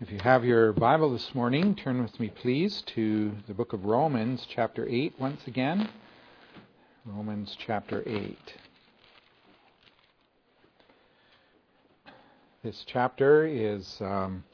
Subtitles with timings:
[0.00, 3.84] If you have your Bible this morning, turn with me, please, to the book of
[3.84, 5.88] Romans, chapter 8, once again.
[7.04, 8.38] Romans, chapter 8.
[12.62, 14.44] This chapter is um,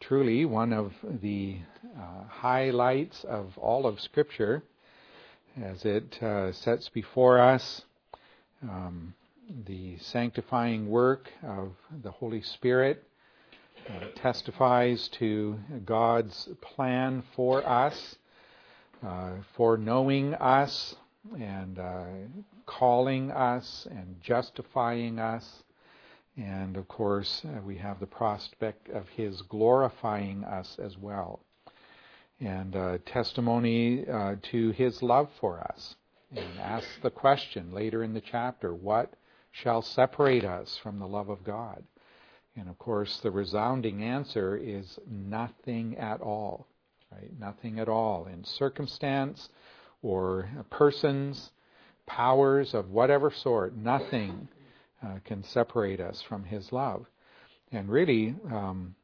[0.00, 1.56] truly one of the
[1.98, 4.64] uh, highlights of all of Scripture
[5.64, 7.80] as it uh, sets before us
[8.62, 9.14] um,
[9.66, 13.02] the sanctifying work of the Holy Spirit
[14.16, 18.16] testifies to God's plan for us,
[19.04, 20.96] uh, for knowing us
[21.38, 22.04] and uh,
[22.66, 25.62] calling us and justifying us.
[26.36, 31.40] And of course, uh, we have the prospect of His glorifying us as well.
[32.40, 35.96] And uh, testimony uh, to His love for us.
[36.34, 39.14] And asks the question later in the chapter what
[39.52, 41.84] shall separate us from the love of God?
[42.56, 46.66] And of course, the resounding answer is nothing at all,
[47.12, 47.30] right?
[47.38, 49.50] Nothing at all in circumstance
[50.02, 51.50] or persons,
[52.06, 54.48] powers of whatever sort, nothing
[55.04, 57.06] uh, can separate us from His love.
[57.72, 58.94] And really, um,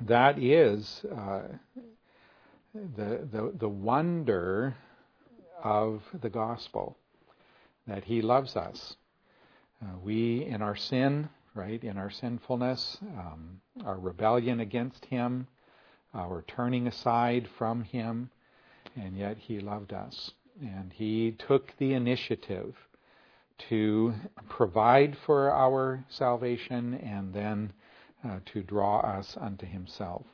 [0.00, 1.42] that is uh,
[2.74, 4.76] the, the, the wonder
[5.62, 6.98] of the gospel
[7.86, 8.96] that He loves us.
[9.82, 11.82] Uh, we, in our sin, right?
[11.82, 15.46] In our sinfulness, um, our rebellion against Him,
[16.14, 18.30] our turning aside from Him,
[18.96, 20.32] and yet He loved us.
[20.60, 22.74] And He took the initiative
[23.68, 24.14] to
[24.48, 27.72] provide for our salvation and then
[28.24, 30.24] uh, to draw us unto Himself.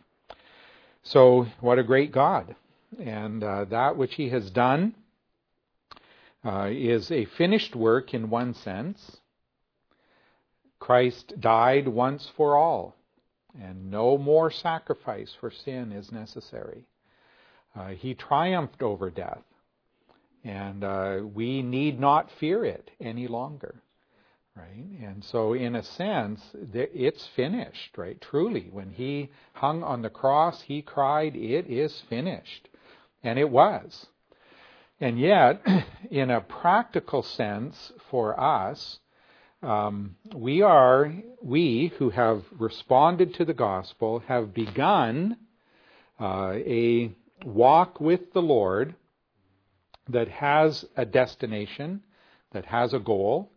[1.02, 2.54] So, what a great God.
[3.00, 4.94] And uh, that which He has done
[6.44, 9.18] uh, is a finished work in one sense
[10.88, 12.96] Christ died once for all,
[13.60, 16.86] and no more sacrifice for sin is necessary.
[17.76, 19.42] Uh, he triumphed over death,
[20.42, 23.82] and uh, we need not fear it any longer.
[24.56, 24.86] Right?
[25.02, 26.40] And so, in a sense,
[26.72, 28.18] it's finished, right?
[28.18, 28.70] Truly.
[28.72, 32.66] When he hung on the cross, he cried, It is finished.
[33.22, 34.06] And it was.
[34.98, 35.60] And yet,
[36.10, 39.00] in a practical sense for us,
[39.62, 45.36] um, we are, we who have responded to the gospel, have begun
[46.20, 47.12] uh, a
[47.44, 48.94] walk with the Lord
[50.08, 52.02] that has a destination,
[52.52, 53.52] that has a goal.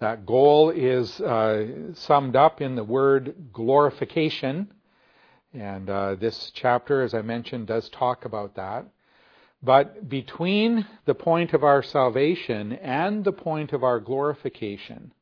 [0.00, 4.72] That goal is uh, summed up in the word glorification.
[5.52, 8.86] And uh, this chapter, as I mentioned, does talk about that.
[9.62, 15.12] But between the point of our salvation and the point of our glorification,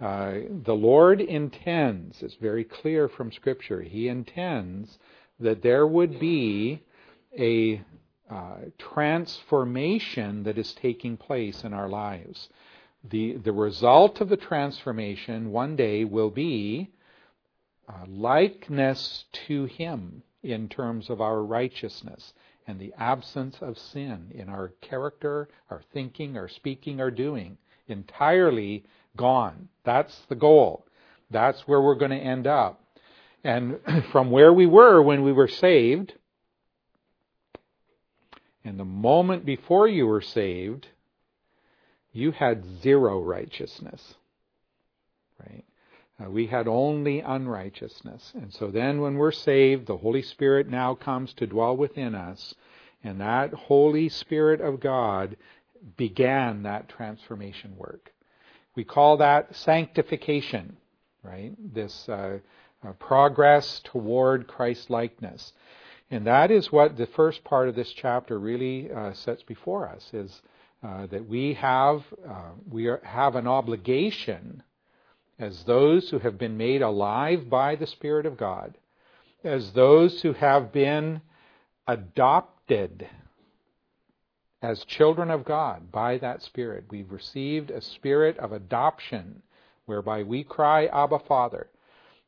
[0.00, 0.32] uh,
[0.64, 4.98] the Lord intends, it's very clear from Scripture, He intends
[5.40, 6.82] that there would be
[7.38, 7.80] a
[8.30, 12.48] uh, transformation that is taking place in our lives.
[13.04, 16.90] The, the result of the transformation one day will be
[17.88, 22.34] uh, likeness to Him in terms of our righteousness
[22.66, 27.58] and the absence of sin in our character, our thinking, our speaking, our doing.
[27.88, 28.84] Entirely
[29.16, 29.68] gone.
[29.84, 30.86] That's the goal.
[31.30, 32.80] That's where we're going to end up.
[33.42, 33.78] And
[34.12, 36.14] from where we were when we were saved,
[38.64, 40.88] and the moment before you were saved,
[42.12, 44.14] you had zero righteousness.
[45.38, 45.64] Right?
[46.18, 48.32] Uh, we had only unrighteousness.
[48.34, 52.54] And so then when we're saved, the Holy Spirit now comes to dwell within us.
[53.04, 55.36] And that Holy Spirit of God
[55.96, 58.12] began that transformation work.
[58.76, 60.76] We call that sanctification,
[61.22, 61.52] right?
[61.74, 62.38] This uh,
[62.86, 65.52] uh, progress toward Christ likeness.
[66.10, 70.08] And that is what the first part of this chapter really uh, sets before us
[70.12, 70.42] is
[70.84, 74.62] uh, that we have uh, we are, have an obligation
[75.38, 78.76] as those who have been made alive by the Spirit of God,
[79.42, 81.20] as those who have been
[81.86, 83.08] adopted
[84.62, 86.84] as children of God by that Spirit.
[86.90, 89.42] We've received a spirit of adoption
[89.84, 91.68] whereby we cry, Abba, Father.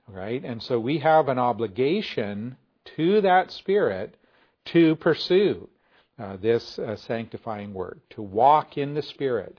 [0.06, 0.42] Right?
[0.44, 2.56] And so we have an obligation
[2.96, 4.16] to that Spirit
[4.66, 5.68] to pursue
[6.18, 9.58] uh, this uh, sanctifying work, to walk in the Spirit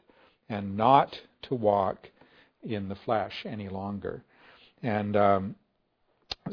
[0.50, 2.10] and not to walk
[2.64, 4.24] in the flesh any longer.
[4.82, 5.56] And um,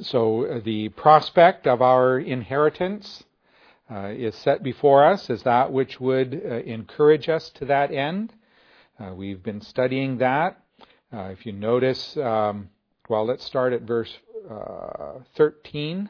[0.02, 3.24] so uh, the prospect of our inheritance
[3.90, 8.32] uh, is set before us as that which would uh, encourage us to that end.
[8.98, 10.60] Uh, we've been studying that.
[11.12, 12.68] Uh, if you notice, um,
[13.08, 14.12] well, let's start at verse
[14.50, 16.08] uh, 13,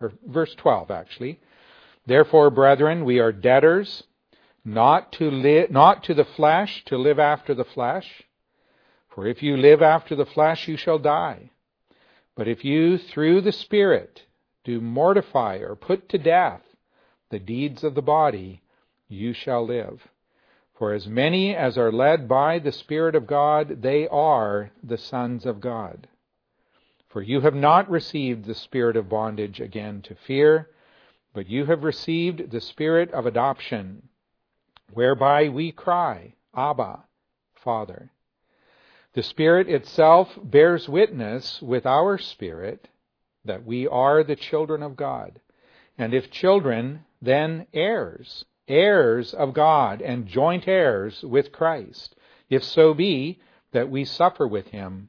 [0.00, 1.40] or verse 12 actually.
[2.06, 4.04] Therefore, brethren, we are debtors,
[4.64, 8.22] not to live, not to the flesh, to live after the flesh.
[9.14, 11.50] For if you live after the flesh, you shall die.
[12.34, 14.22] But if you, through the Spirit,
[14.64, 16.62] do mortify or put to death
[17.30, 18.62] the deeds of the body,
[19.08, 20.08] you shall live.
[20.78, 25.44] For as many as are led by the Spirit of God, they are the sons
[25.44, 26.08] of God.
[27.08, 30.68] For you have not received the spirit of bondage again to fear,
[31.32, 34.08] but you have received the spirit of adoption,
[34.92, 37.04] whereby we cry, Abba,
[37.54, 38.10] Father.
[39.14, 42.88] The Spirit itself bears witness with our spirit
[43.44, 45.40] that we are the children of God.
[45.96, 52.14] And if children, then heirs heirs of God and joint heirs with Christ,
[52.50, 53.40] if so be
[53.72, 55.08] that we suffer with him,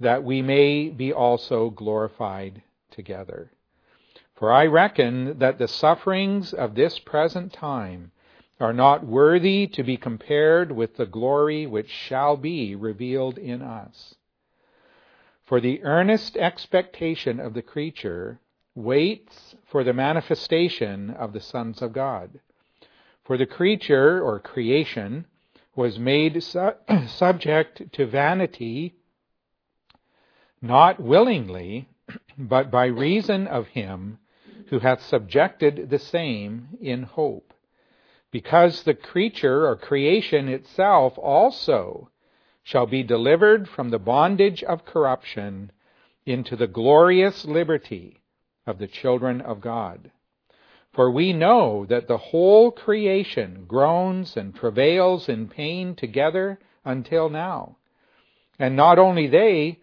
[0.00, 3.50] that we may be also glorified together.
[4.34, 8.10] For I reckon that the sufferings of this present time
[8.58, 14.14] are not worthy to be compared with the glory which shall be revealed in us.
[15.44, 18.40] For the earnest expectation of the creature
[18.74, 22.40] waits for the manifestation of the sons of God.
[23.24, 25.26] For the creature or creation
[25.76, 26.72] was made su-
[27.06, 28.96] subject to vanity,
[30.60, 31.88] not willingly,
[32.38, 34.18] but by reason of him
[34.70, 37.54] who hath subjected the same in hope.
[38.32, 42.10] Because the creature or creation itself also
[42.64, 45.70] shall be delivered from the bondage of corruption
[46.26, 48.19] into the glorious liberty
[48.70, 50.10] of the children of God.
[50.92, 57.76] For we know that the whole creation groans and travails in pain together until now.
[58.58, 59.78] And not only they,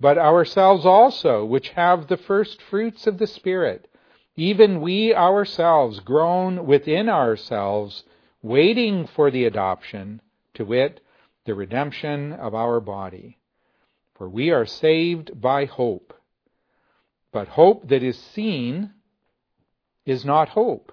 [0.00, 3.88] but ourselves also, which have the first fruits of the Spirit,
[4.36, 8.04] even we ourselves groan within ourselves,
[8.42, 10.20] waiting for the adoption,
[10.54, 11.00] to wit,
[11.44, 13.38] the redemption of our body.
[14.14, 16.14] For we are saved by hope.
[17.32, 18.92] But hope that is seen
[20.06, 20.92] is not hope.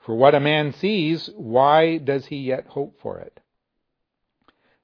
[0.00, 3.40] For what a man sees, why does he yet hope for it?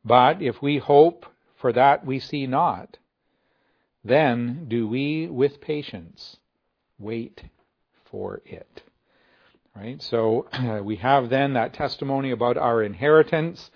[0.05, 2.97] But if we hope for that we see not,
[4.03, 6.39] then do we with patience
[6.99, 7.43] wait
[8.11, 8.83] for it.
[9.77, 10.01] Right?
[10.03, 13.71] So uh, we have then that testimony about our inheritance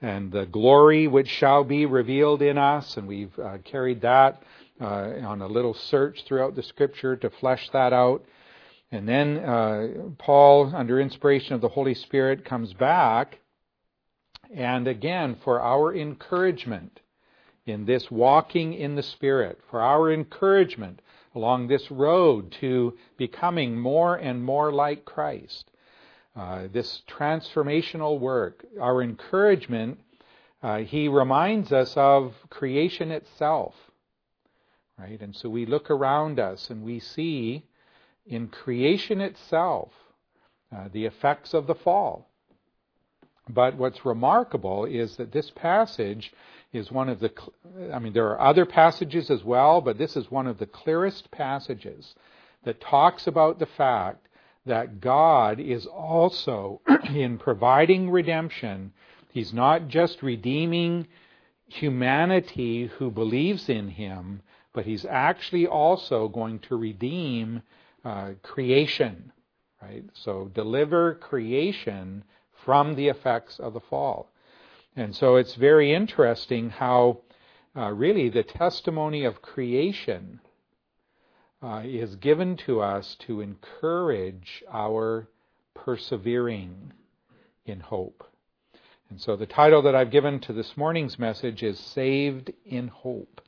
[0.00, 4.42] and the glory which shall be revealed in us, and we've uh, carried that
[4.80, 8.24] uh, on a little search throughout the scripture to flesh that out.
[8.90, 9.88] And then uh,
[10.18, 13.38] Paul, under inspiration of the Holy Spirit, comes back,
[14.54, 17.00] and again, for our encouragement
[17.66, 21.02] in this walking in the Spirit, for our encouragement
[21.34, 25.70] along this road to becoming more and more like Christ,
[26.34, 29.98] uh, this transformational work, our encouragement,
[30.62, 33.74] uh, he reminds us of creation itself.
[34.98, 35.20] Right?
[35.20, 37.64] And so we look around us and we see
[38.26, 39.92] in creation itself
[40.74, 42.28] uh, the effects of the fall.
[43.48, 46.32] But what's remarkable is that this passage
[46.72, 47.32] is one of the,
[47.92, 51.30] I mean, there are other passages as well, but this is one of the clearest
[51.30, 52.14] passages
[52.64, 54.28] that talks about the fact
[54.66, 56.82] that God is also,
[57.14, 58.92] in providing redemption,
[59.30, 61.06] He's not just redeeming
[61.68, 64.42] humanity who believes in Him,
[64.78, 67.62] but He's actually also going to redeem
[68.04, 69.32] uh, creation,
[69.82, 70.04] right?
[70.14, 72.22] So deliver creation
[72.64, 74.30] from the effects of the fall.
[74.94, 77.22] And so it's very interesting how
[77.76, 80.38] uh, really the testimony of creation
[81.60, 85.26] uh, is given to us to encourage our
[85.74, 86.92] persevering
[87.66, 88.22] in hope.
[89.10, 93.40] And so the title that I've given to this morning's message is Saved in Hope.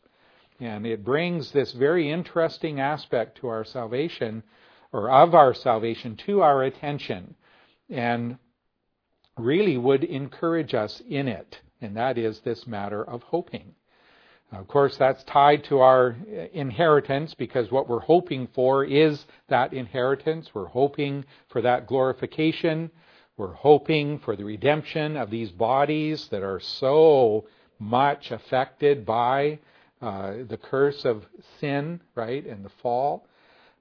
[0.61, 4.43] And it brings this very interesting aspect to our salvation,
[4.93, 7.35] or of our salvation, to our attention,
[7.89, 8.37] and
[9.39, 11.59] really would encourage us in it.
[11.81, 13.75] And that is this matter of hoping.
[14.53, 16.17] Of course, that's tied to our
[16.53, 20.51] inheritance because what we're hoping for is that inheritance.
[20.53, 22.91] We're hoping for that glorification.
[23.37, 27.47] We're hoping for the redemption of these bodies that are so
[27.79, 29.61] much affected by
[30.01, 31.27] uh, the curse of
[31.61, 33.27] sin, right, and the fall.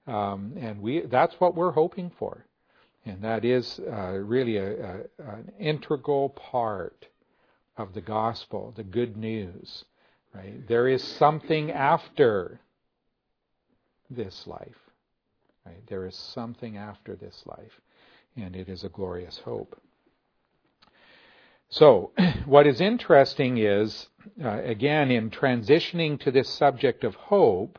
[0.07, 2.45] Um, and we that's what we're hoping for.
[3.05, 7.07] And that is uh, really a, a, an integral part
[7.77, 9.85] of the gospel, the good news.
[10.33, 10.67] Right?
[10.67, 12.59] There is something after
[14.09, 14.77] this life.
[15.65, 15.85] Right?
[15.87, 17.79] There is something after this life,
[18.35, 19.79] and it is a glorious hope.
[21.71, 22.13] So,
[22.45, 24.07] what is interesting is,
[24.43, 27.77] uh, again, in transitioning to this subject of hope,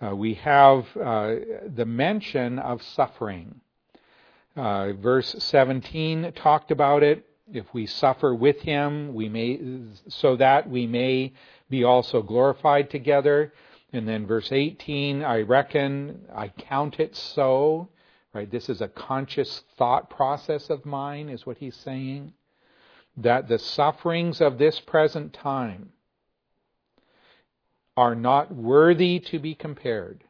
[0.00, 1.34] uh, we have uh,
[1.66, 3.60] the mention of suffering.
[4.54, 7.26] Uh, verse 17 talked about it.
[7.52, 9.60] If we suffer with him, we may,
[10.08, 11.32] so that we may
[11.68, 13.52] be also glorified together.
[13.92, 17.88] And then verse 18, I reckon, I count it so.
[18.32, 18.50] Right?
[18.50, 22.32] This is a conscious thought process of mine, is what he's saying.
[23.16, 25.92] That the sufferings of this present time
[27.96, 30.24] are not worthy to be compared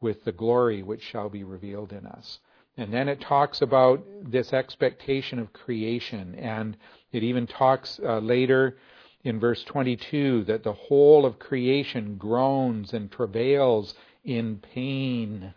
[0.00, 2.38] with the glory which shall be revealed in us.
[2.76, 6.76] And then it talks about this expectation of creation, and
[7.12, 8.78] it even talks uh, later
[9.24, 13.94] in verse 22 that the whole of creation groans and travails
[14.24, 15.52] in pain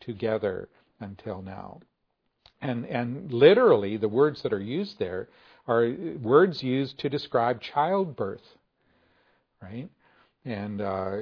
[0.00, 1.80] together until now.
[2.60, 5.28] And, and literally, the words that are used there
[5.66, 5.90] are
[6.20, 8.42] words used to describe childbirth,
[9.62, 9.88] right?
[10.44, 11.16] and uh,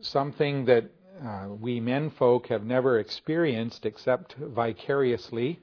[0.00, 0.84] something that
[1.24, 5.60] uh, we men folk have never experienced except vicariously.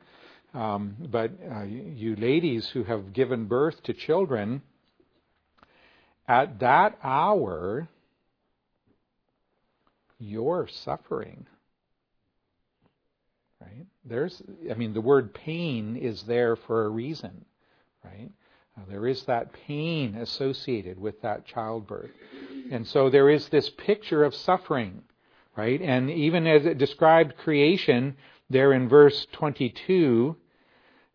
[0.54, 4.62] Um, but uh, you ladies who have given birth to children,
[6.28, 7.88] at that hour,
[10.20, 11.46] you're suffering.
[13.62, 13.86] Right?
[14.06, 17.46] There's, I mean, the word pain is there for a reason,
[18.08, 18.32] right?
[18.78, 22.12] Uh, there is that pain associated with that childbirth.
[22.72, 25.02] And so there is this picture of suffering,
[25.56, 25.82] right?
[25.82, 28.16] And even as it described creation
[28.50, 30.36] there in verse 22,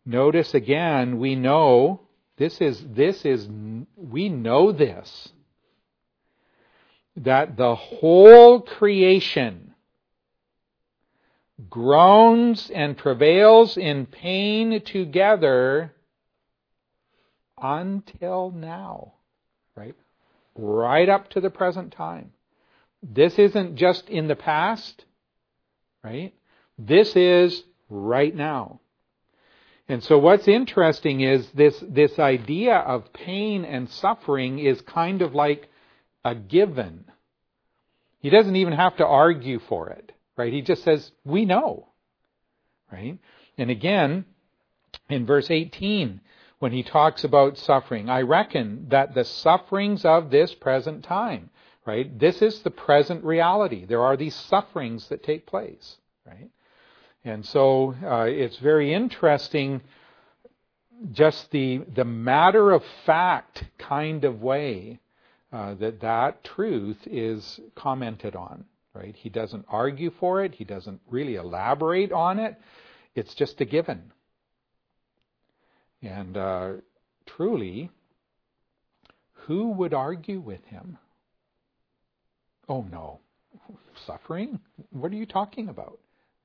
[0.05, 2.01] notice again, we know
[2.37, 3.49] this is, this is,
[3.97, 5.29] we know this,
[7.17, 9.75] that the whole creation
[11.71, 15.95] groans and travails in pain together
[17.63, 19.15] until now,
[19.77, 19.95] right?
[20.57, 22.33] Right up to the present time.
[23.03, 25.05] This isn't just in the past,
[26.05, 26.35] right?
[26.79, 28.81] This is right now.
[29.89, 35.35] And so what's interesting is this, this idea of pain and suffering is kind of
[35.35, 35.69] like
[36.25, 37.05] a given.
[38.21, 40.53] He doesn't even have to argue for it, right?
[40.53, 41.89] He just says, we know,
[42.91, 43.19] right?
[43.59, 44.25] And again,
[45.09, 46.21] in verse 18,
[46.63, 48.09] when he talks about suffering.
[48.09, 51.51] I reckon that the sufferings of this present time,
[51.85, 52.17] right?
[52.21, 53.85] This is the present reality.
[53.85, 56.51] There are these sufferings that take place, right?
[57.25, 59.81] And so uh, it's very interesting
[61.11, 65.01] just the the matter of fact kind of way
[65.53, 68.65] uh, that that truth is commented on
[68.95, 72.55] right he doesn't argue for it he doesn't really elaborate on it
[73.17, 74.13] it's just a given
[76.03, 76.73] and uh,
[77.27, 77.91] truly,
[79.33, 80.99] who would argue with him?
[82.69, 83.21] Oh no,
[84.07, 84.61] suffering?
[84.91, 85.99] What are you talking about?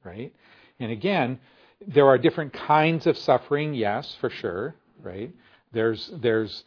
[0.04, 0.34] Right?
[0.80, 1.40] And again,
[1.86, 5.32] there are different kinds of suffering, yes, for sure, right?
[5.72, 6.64] There's there's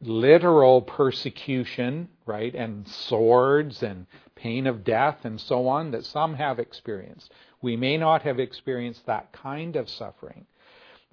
[0.00, 6.58] literal persecution, right, and swords and pain of death and so on that some have
[6.58, 7.32] experienced.
[7.62, 10.46] We may not have experienced that kind of suffering.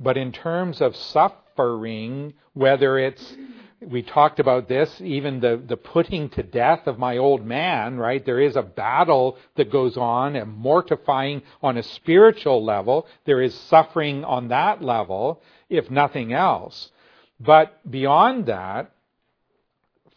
[0.02, 3.38] But in terms of suffering, whether it's,
[3.82, 8.26] we talked about this, even the, the putting to death of my old man, right?
[8.26, 13.06] There is a battle that goes on and mortifying on a spiritual level.
[13.26, 16.92] There is suffering on that level, if nothing else.
[17.40, 18.92] But beyond that,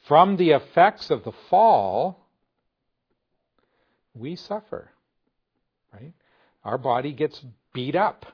[0.08, 2.26] from the effects of the fall,
[4.14, 4.90] we suffer,
[5.92, 6.12] right?
[6.64, 8.24] Our body gets beat up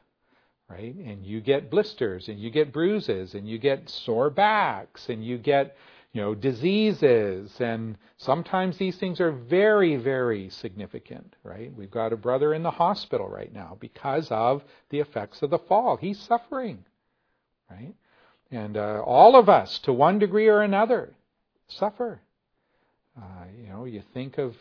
[0.71, 0.95] right?
[0.95, 5.37] And you get blisters and you get bruises and you get sore backs and you
[5.37, 5.77] get,
[6.13, 11.75] you know, diseases and sometimes these things are very, very significant, right?
[11.77, 15.59] We've got a brother in the hospital right now because of the effects of the
[15.59, 15.97] fall.
[15.97, 16.85] He's suffering,
[17.69, 17.95] right?
[18.53, 21.13] And uh, all of us, to one degree or another,
[21.69, 22.21] suffer.
[23.17, 24.57] Uh, you know, you think of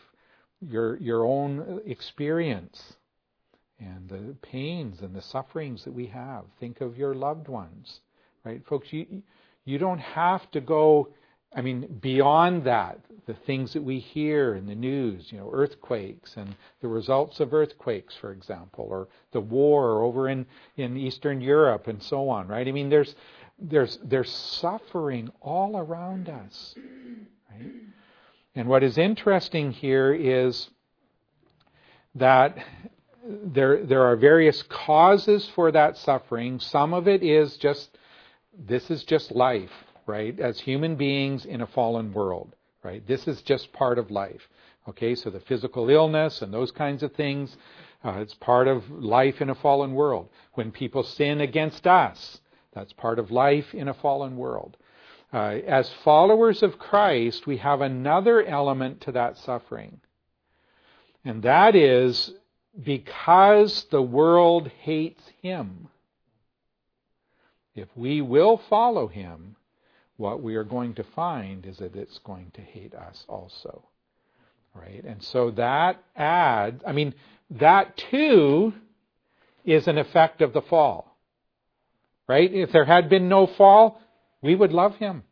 [0.60, 2.94] your your own experience
[3.80, 6.44] and the pains and the sufferings that we have.
[6.58, 8.00] Think of your loved ones,
[8.44, 8.64] right?
[8.66, 9.22] Folks, you,
[9.64, 11.08] you don't have to go,
[11.54, 16.36] I mean, beyond that, the things that we hear in the news, you know, earthquakes
[16.36, 20.46] and the results of earthquakes, for example, or the war over in,
[20.76, 22.68] in Eastern Europe and so on, right?
[22.68, 23.14] I mean, there's,
[23.58, 26.74] there's, there's suffering all around us,
[27.50, 27.70] right?
[28.54, 30.68] And what is interesting here is
[32.16, 32.58] that
[33.44, 36.60] there, there are various causes for that suffering.
[36.60, 37.96] Some of it is just,
[38.58, 39.70] this is just life,
[40.06, 40.38] right?
[40.38, 43.06] As human beings in a fallen world, right?
[43.06, 44.48] This is just part of life.
[44.88, 47.56] Okay, so the physical illness and those kinds of things,
[48.04, 50.28] uh, it's part of life in a fallen world.
[50.54, 52.40] When people sin against us,
[52.72, 54.76] that's part of life in a fallen world.
[55.32, 60.00] Uh, as followers of Christ, we have another element to that suffering.
[61.24, 62.32] And that is
[62.82, 65.88] because the world hates him.
[67.74, 69.56] If we will follow him,
[70.16, 73.84] what we are going to find is that it's going to hate us also.
[74.74, 75.02] Right?
[75.04, 77.14] And so that adds, I mean,
[77.50, 78.74] that too
[79.64, 81.16] is an effect of the fall.
[82.28, 82.52] Right?
[82.52, 84.00] If there had been no fall,
[84.42, 85.24] we would love him.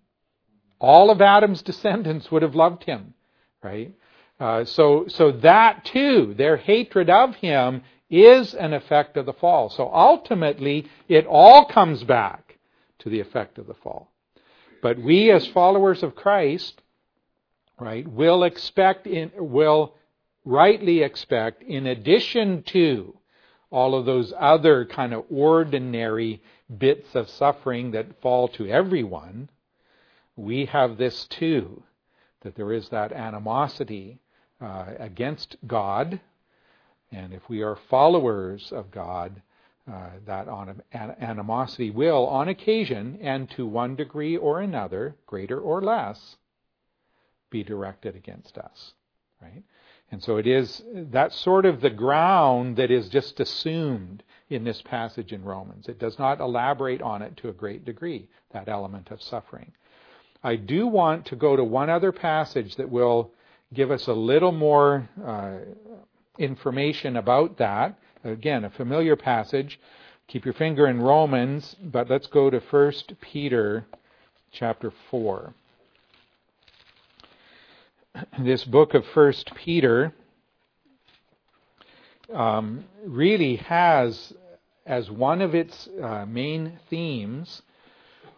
[0.81, 3.15] All of Adam's descendants would have loved him.
[3.63, 3.95] Right?
[4.41, 9.69] Uh, so, so that too, their hatred of him is an effect of the fall.
[9.69, 12.59] So ultimately, it all comes back
[13.01, 14.11] to the effect of the fall.
[14.81, 16.81] But we as followers of Christ,
[17.81, 19.95] right, will expect in, will
[20.45, 23.17] rightly expect in addition to
[23.71, 26.41] all of those other kind of ordinary
[26.79, 29.51] bits of suffering that fall to everyone,
[30.37, 31.83] we have this too,
[32.43, 34.21] that there is that animosity
[34.61, 36.21] uh, against God.
[37.11, 39.41] And if we are followers of God,
[39.91, 40.49] uh, that
[41.21, 46.37] animosity will, on occasion, and to one degree or another, greater or less,
[47.51, 48.93] be directed against us.
[49.41, 49.63] Right?
[50.11, 54.83] And so it is that sort of the ground that is just assumed in this
[54.83, 55.89] passage in Romans.
[55.89, 59.73] It does not elaborate on it to a great degree, that element of suffering.
[60.43, 63.33] I do want to go to one other passage that will
[63.73, 65.57] give us a little more uh,
[66.39, 67.99] information about that.
[68.25, 69.79] Again, a familiar passage.
[70.29, 73.87] Keep your finger in Romans, but let's go to 1 Peter
[74.53, 75.55] chapter 4.
[78.41, 80.13] This book of 1 Peter
[82.35, 84.33] um, really has
[84.85, 87.63] as one of its uh, main themes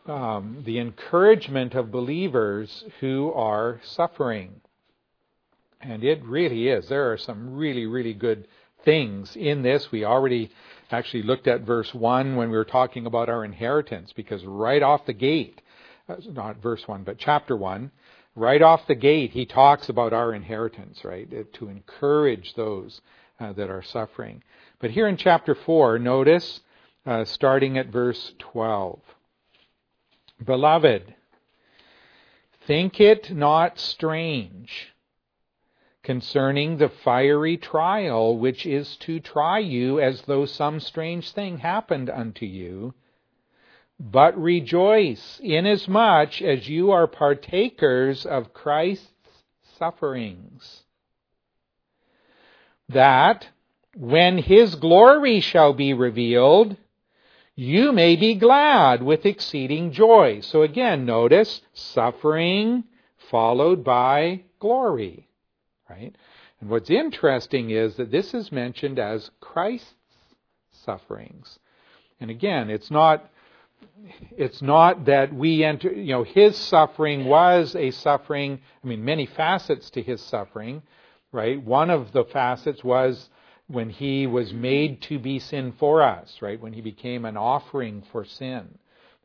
[0.07, 4.61] um, the encouragement of believers who are suffering.
[5.81, 6.89] And it really is.
[6.89, 8.47] There are some really, really good
[8.85, 9.91] things in this.
[9.91, 10.51] We already
[10.91, 15.07] actually looked at verse 1 when we were talking about our inheritance, because right off
[15.07, 15.61] the gate,
[16.09, 17.91] uh, not verse 1, but chapter 1,
[18.35, 21.29] right off the gate, he talks about our inheritance, right?
[21.33, 23.01] Uh, to encourage those
[23.39, 24.43] uh, that are suffering.
[24.81, 26.61] But here in chapter 4, notice,
[27.07, 29.01] uh, starting at verse 12.
[30.45, 31.15] Beloved,
[32.67, 34.93] think it not strange
[36.03, 42.09] concerning the fiery trial which is to try you as though some strange thing happened
[42.09, 42.95] unto you.
[43.99, 49.45] But rejoice inasmuch as you are partakers of Christ's
[49.79, 50.85] sufferings,
[52.89, 53.49] that
[53.95, 56.77] when his glory shall be revealed,
[57.55, 60.41] you may be glad with exceeding joy.
[60.41, 62.85] So again, notice suffering
[63.17, 65.29] followed by glory
[65.91, 66.15] right?
[66.61, 69.95] And what's interesting is that this is mentioned as Christ's
[70.71, 71.59] sufferings.
[72.21, 73.31] And again, it's not
[74.37, 79.27] it's not that we enter, you know, his suffering was a suffering, I mean, many
[79.27, 80.83] facets to his suffering,
[81.33, 81.63] right?
[81.63, 83.31] One of the facets was
[83.69, 86.61] when he was made to be sin for us, right?
[86.61, 88.79] When he became an offering for sin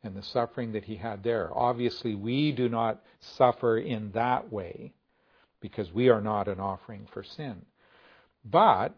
[0.03, 1.49] and the suffering that he had there.
[1.53, 4.93] Obviously, we do not suffer in that way
[5.65, 7.65] because we are not an offering for sin.
[8.43, 8.95] But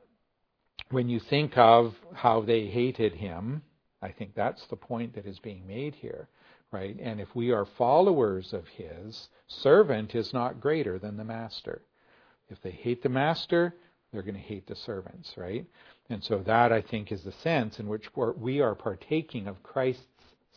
[0.90, 3.62] when you think of how they hated him,
[4.02, 6.28] I think that's the point that is being made here,
[6.74, 6.98] right?
[7.02, 11.84] And if we are followers of his, servant is not greater than the master.
[12.50, 13.74] If they hate the master,
[14.12, 15.66] they're going to hate the servants, right?
[16.10, 20.04] And so that, I think, is the sense in which we are partaking of Christ's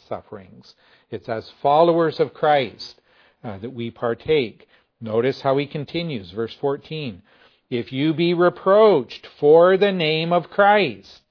[0.09, 0.75] sufferings.
[1.13, 3.01] It's as followers of Christ
[3.45, 4.67] uh, that we partake.
[5.01, 7.23] Notice how he continues, verse 14.
[7.71, 11.23] If you be reproached for the name of Christ,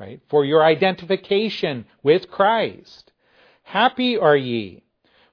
[0.00, 3.12] right, for your identification with Christ,
[3.62, 4.82] happy are ye,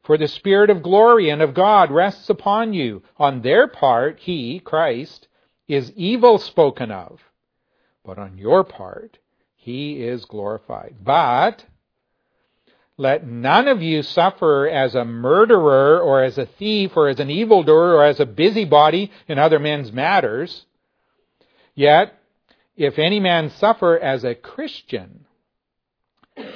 [0.03, 3.01] for the Spirit of glory and of God rests upon you.
[3.17, 5.27] On their part, he, Christ,
[5.67, 7.19] is evil spoken of,
[8.03, 9.17] but on your part,
[9.55, 10.97] he is glorified.
[11.01, 11.65] But
[12.97, 17.29] let none of you suffer as a murderer or as a thief or as an
[17.29, 20.65] evildoer or as a busybody in other men's matters.
[21.73, 22.17] Yet,
[22.77, 25.25] if any man suffer as a Christian,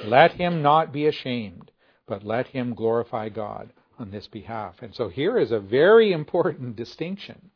[0.04, 1.70] let him not be ashamed,
[2.06, 4.76] but let him glorify God on this behalf.
[4.80, 7.50] And so here is a very important distinction,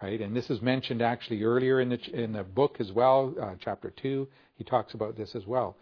[0.00, 0.20] right?
[0.20, 3.90] And this is mentioned actually earlier in the in the book as well, uh, chapter
[3.90, 4.28] two.
[4.54, 5.76] He talks about this as well,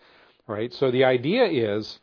[0.46, 0.72] right?
[0.72, 1.98] So the idea is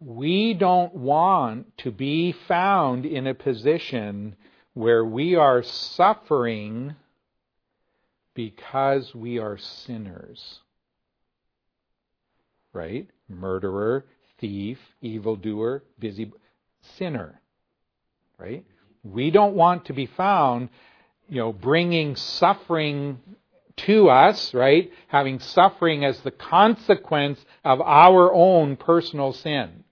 [0.00, 4.36] we don't want to be found in a position
[4.74, 6.96] where we are suffering
[8.34, 10.60] because we are sinners.
[12.72, 13.08] Right?
[13.28, 14.04] Murderer,
[14.40, 16.32] thief, evildoer, busy
[16.96, 17.40] sinner.
[18.36, 18.64] Right?
[19.04, 20.70] We don't want to be found,
[21.28, 23.20] you know, bringing suffering
[23.76, 24.90] to us, right?
[25.08, 29.83] Having suffering as the consequence of our own personal sin.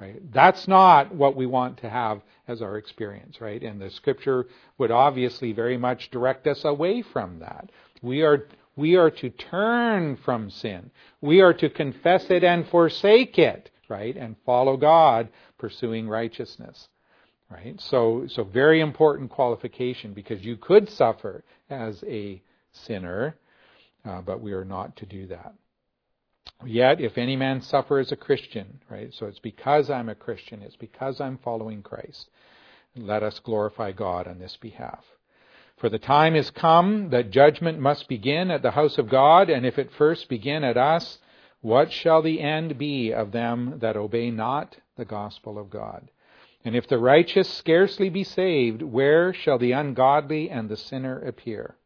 [0.00, 0.32] Right?
[0.32, 3.62] That's not what we want to have as our experience, right?
[3.62, 7.70] And the scripture would obviously very much direct us away from that.
[8.02, 10.90] We are we are to turn from sin.
[11.20, 14.16] We are to confess it and forsake it, right?
[14.16, 15.28] And follow God,
[15.58, 16.88] pursuing righteousness.
[17.48, 17.80] Right?
[17.80, 23.36] So so very important qualification because you could suffer as a sinner,
[24.04, 25.54] uh, but we are not to do that.
[26.64, 29.12] Yet, if any man suffer as a Christian, right?
[29.12, 32.28] So it's because I'm a Christian, it's because I'm following Christ.
[32.96, 35.04] Let us glorify God on this behalf.
[35.78, 39.66] For the time is come that judgment must begin at the house of God, and
[39.66, 41.18] if it first begin at us,
[41.60, 46.10] what shall the end be of them that obey not the gospel of God?
[46.64, 51.76] And if the righteous scarcely be saved, where shall the ungodly and the sinner appear?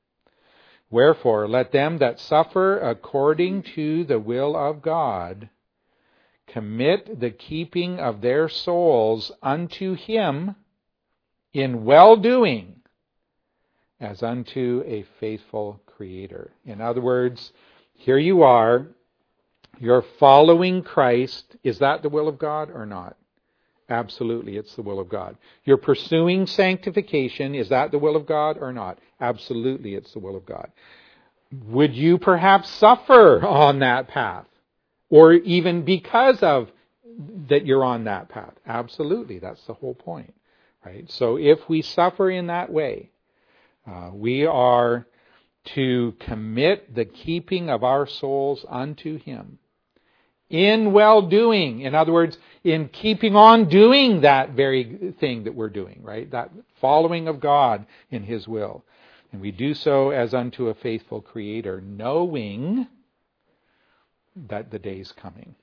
[0.91, 5.51] Wherefore, let them that suffer according to the will of God
[6.47, 10.57] commit the keeping of their souls unto Him
[11.53, 12.77] in well doing
[14.01, 16.53] as unto a faithful Creator.
[16.65, 17.53] In other words,
[17.93, 18.87] here you are,
[19.79, 21.57] you're following Christ.
[21.63, 23.18] Is that the will of God or not?
[23.89, 25.37] Absolutely, it's the will of God.
[25.65, 27.55] You're pursuing sanctification.
[27.55, 28.99] Is that the will of God or not?
[29.21, 30.71] Absolutely, it's the will of God.
[31.67, 34.47] Would you perhaps suffer on that path?
[35.09, 36.71] Or even because of
[37.49, 38.53] that you're on that path?
[38.67, 40.35] Absolutely, that's the whole point.
[40.85, 41.11] Right?
[41.11, 43.11] So if we suffer in that way,
[43.87, 45.07] uh, we are
[45.75, 49.59] to commit the keeping of our souls unto Him
[50.51, 51.81] in well doing.
[51.81, 56.31] In other words, in keeping on doing that very thing that we're doing, right?
[56.31, 58.85] That following of God in His will.
[59.33, 62.87] And we do so as unto a faithful Creator, knowing
[64.49, 65.55] that the day's coming.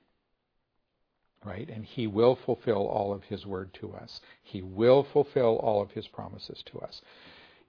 [1.44, 1.68] Right?
[1.68, 4.20] And He will fulfill all of His word to us.
[4.42, 7.00] He will fulfill all of His promises to us.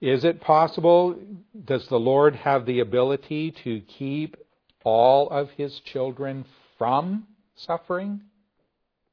[0.00, 1.16] Is it possible?
[1.64, 4.36] Does the Lord have the ability to keep
[4.84, 6.44] all of His children
[6.78, 8.22] from suffering?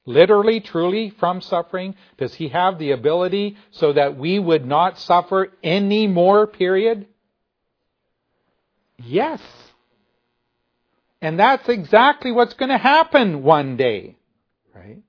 [0.05, 1.95] Literally, truly, from suffering?
[2.17, 7.07] Does he have the ability so that we would not suffer any more, period?
[8.97, 9.41] Yes.
[11.21, 14.15] And that's exactly what's going to happen one day.
[14.75, 14.99] Right?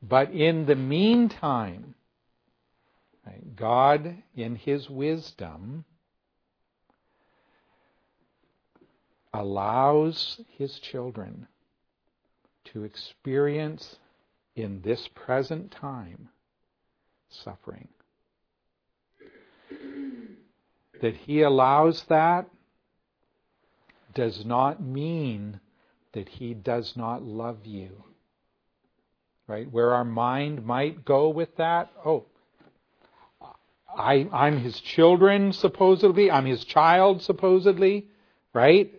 [0.00, 1.96] But in the meantime,
[3.26, 5.84] right, God, in His wisdom,
[9.34, 11.48] allows His children
[12.72, 13.96] to experience
[14.56, 16.28] in this present time
[17.28, 17.88] suffering.
[21.00, 22.48] That He allows that
[24.14, 25.60] does not mean
[26.12, 28.04] that He does not love you.
[29.46, 29.70] Right?
[29.70, 32.26] Where our mind might go with that, oh,
[33.94, 38.06] I, I'm His children, supposedly, I'm His child, supposedly,
[38.54, 38.92] right?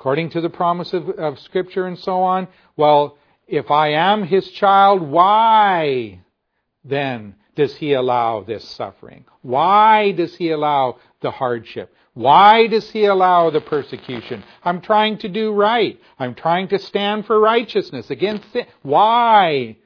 [0.00, 2.48] According to the promise of, of Scripture and so on.
[2.74, 6.20] Well, if I am his child, why
[6.82, 9.26] then does he allow this suffering?
[9.42, 11.94] Why does he allow the hardship?
[12.14, 14.42] Why does he allow the persecution?
[14.64, 16.00] I'm trying to do right.
[16.18, 18.64] I'm trying to stand for righteousness against sin.
[18.80, 19.76] Why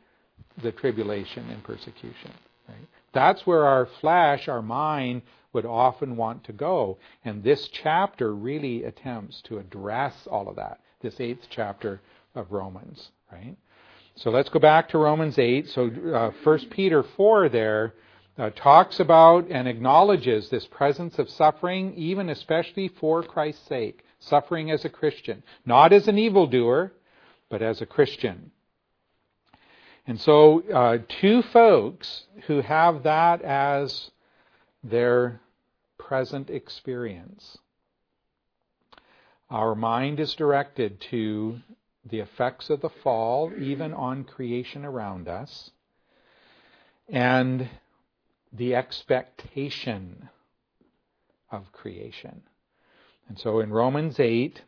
[0.63, 2.31] the tribulation and persecution?
[2.69, 2.87] Right?
[3.13, 5.23] That's where our flesh, our mind,
[5.55, 6.99] would often want to go.
[7.25, 12.01] And this chapter really attempts to address all of that, this eighth chapter
[12.35, 13.57] of Romans, right?
[14.17, 15.69] So let's go back to Romans 8.
[15.71, 17.95] So uh, 1 Peter 4 there
[18.39, 24.05] uh, talks about and acknowledges this presence of suffering, even especially for Christ's sake.
[24.21, 25.43] Suffering as a Christian.
[25.67, 26.93] Not as an evildoer,
[27.51, 28.51] but as a Christian.
[30.07, 34.11] And so, uh, to folks who have that as
[34.83, 35.41] their
[36.09, 37.59] present experience
[39.51, 41.61] our mind is directed to
[42.05, 45.71] the effects of the fall, even on creation around us,
[47.09, 47.69] and
[48.53, 50.29] the expectation
[51.51, 52.43] of creation.
[53.29, 54.61] And so in Romans 8,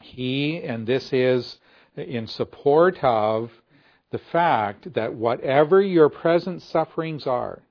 [0.00, 1.58] he, and this is
[1.96, 3.52] in support of
[4.10, 7.62] the fact that whatever your present sufferings are,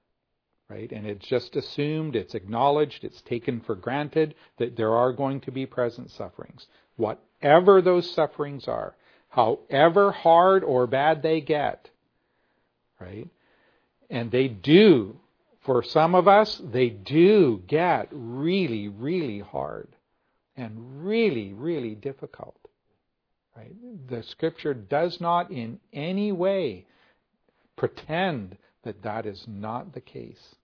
[0.71, 5.41] right, and it's just assumed, it's acknowledged, it's taken for granted that there are going
[5.41, 6.67] to be present sufferings.
[6.95, 8.95] Whatever those sufferings are,
[9.29, 11.89] however hard or bad they get,
[12.99, 13.27] right,
[14.09, 15.17] and they do,
[15.61, 19.89] for some of us, they do get really, really hard
[20.55, 22.57] and really, really difficult.
[23.55, 23.75] Right?
[24.09, 26.85] The scripture does not in any way
[27.75, 30.55] pretend that that is not the case.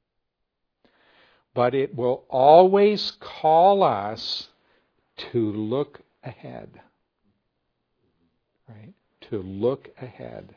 [1.57, 4.49] But it will always call us
[5.31, 6.69] to look ahead.
[8.69, 8.93] Right?
[9.31, 10.53] To look ahead.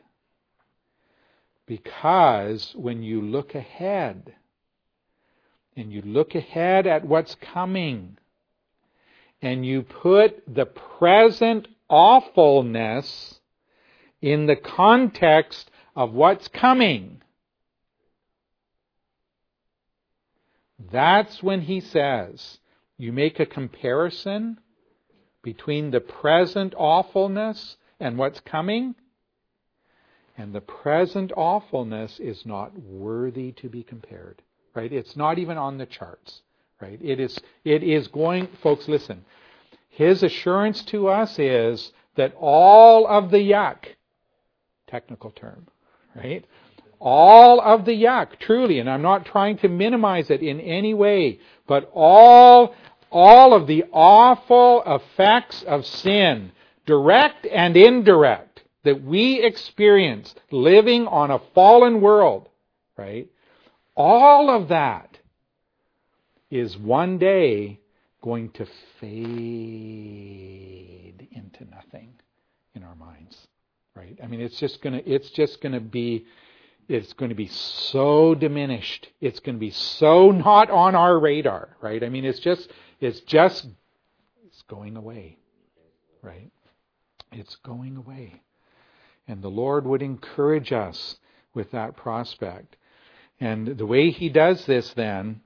[1.65, 4.35] Because when you look ahead,
[5.75, 8.19] and you look ahead at what's coming,
[9.41, 13.39] and you put the present awfulness
[14.21, 17.23] in the context of what's coming,
[20.89, 22.59] that's when he says,
[22.97, 24.59] you make a comparison
[25.43, 28.95] between the present awfulness and what's coming,
[30.37, 34.41] and the present awfulness is not worthy to be compared.
[34.73, 34.91] Right?
[34.91, 36.41] It's not even on the charts.
[36.79, 36.99] Right?
[37.01, 39.25] It is, it is going, folks, listen.
[39.89, 43.85] His assurance to us is that all of the yuck,
[44.87, 45.67] technical term,
[46.15, 46.45] right?
[47.03, 51.39] All of the yuck, truly, and I'm not trying to minimize it in any way,
[51.67, 52.75] but all,
[53.09, 56.51] all of the awful effects of sin,
[56.85, 62.47] direct and indirect, that we experience living on a fallen world,
[62.95, 63.27] right?
[63.95, 65.17] All of that
[66.51, 67.79] is one day
[68.21, 68.67] going to
[68.99, 69.09] fade
[71.31, 72.13] into nothing
[72.75, 73.47] in our minds
[73.95, 76.25] right i mean it's just to it's just to be
[76.87, 79.09] it's going to be so diminished.
[79.21, 82.03] It's going to be so not on our radar right?
[82.03, 83.67] I mean it's just it's just
[84.45, 85.37] it's going away
[86.21, 86.51] right?
[87.31, 88.41] It's going away.
[89.27, 91.17] And the lord would encourage us
[91.53, 92.75] with that prospect.
[93.39, 95.41] And the way he does this then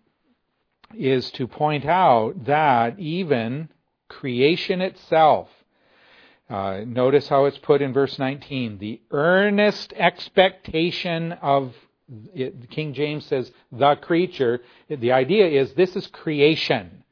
[0.94, 3.70] is to point out that even
[4.08, 5.50] creation itself,
[6.50, 11.74] uh, notice how it's put in verse 19, the earnest expectation of,
[12.36, 14.62] it, King James says, the creature.
[14.88, 17.04] The idea is this is creation,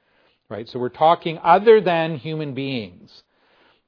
[0.50, 0.69] right?
[0.69, 3.24] So we're talking other than human beings.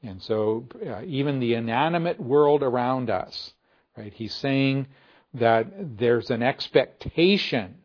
[0.02, 3.54] And so uh, even the inanimate world around us,
[3.96, 4.14] right?
[4.14, 4.88] He's saying
[5.36, 7.76] that there's an expectation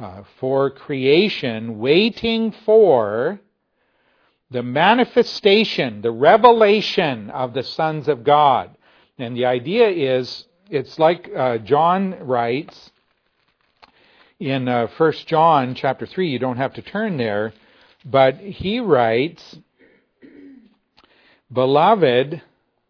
[0.00, 3.40] uh, for creation, waiting for
[4.50, 8.70] the manifestation, the revelation of the sons of God.
[9.18, 12.90] And the idea is, it's like uh, John writes
[14.38, 17.52] in uh, 1 John chapter 3, you don't have to turn there,
[18.04, 19.58] but he writes,
[21.52, 22.42] Beloved,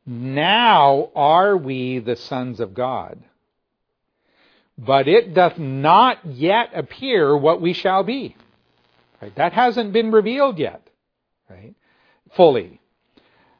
[0.06, 3.22] now are we the sons of God
[4.78, 8.36] but it doth not yet appear what we shall be.
[9.20, 9.34] Right?
[9.34, 10.87] That hasn't been revealed yet,
[11.48, 11.74] right?
[12.32, 12.80] Fully.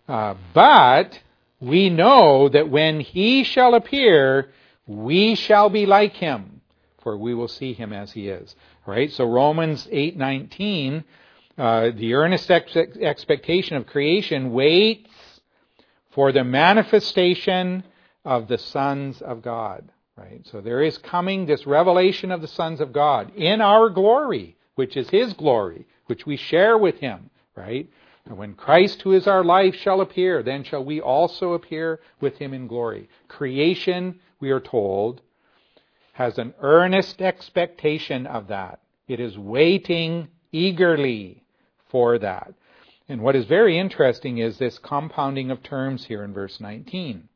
[0.08, 1.20] Uh, but
[1.60, 4.50] we know that when he shall appear,
[4.86, 6.60] we shall be like him,
[7.02, 8.54] for we will see him as he is.
[8.86, 9.12] Right?
[9.12, 11.04] So Romans 8:19,
[11.58, 15.10] uh, the earnest ex- expectation of creation waits
[16.10, 17.84] for the manifestation
[18.24, 19.90] of the sons of God.
[20.16, 20.40] Right?
[20.46, 24.96] So there is coming this revelation of the sons of God in our glory, which
[24.96, 27.30] is His glory, which we share with Him.
[27.58, 27.88] Right?
[28.26, 32.52] When Christ, who is our life, shall appear, then shall we also appear with Him
[32.52, 33.08] in glory.
[33.26, 35.22] Creation, we are told,
[36.12, 38.80] has an earnest expectation of that.
[39.06, 41.42] It is waiting eagerly
[41.90, 42.52] for that.
[43.08, 47.28] And what is very interesting is this compounding of terms here in verse 19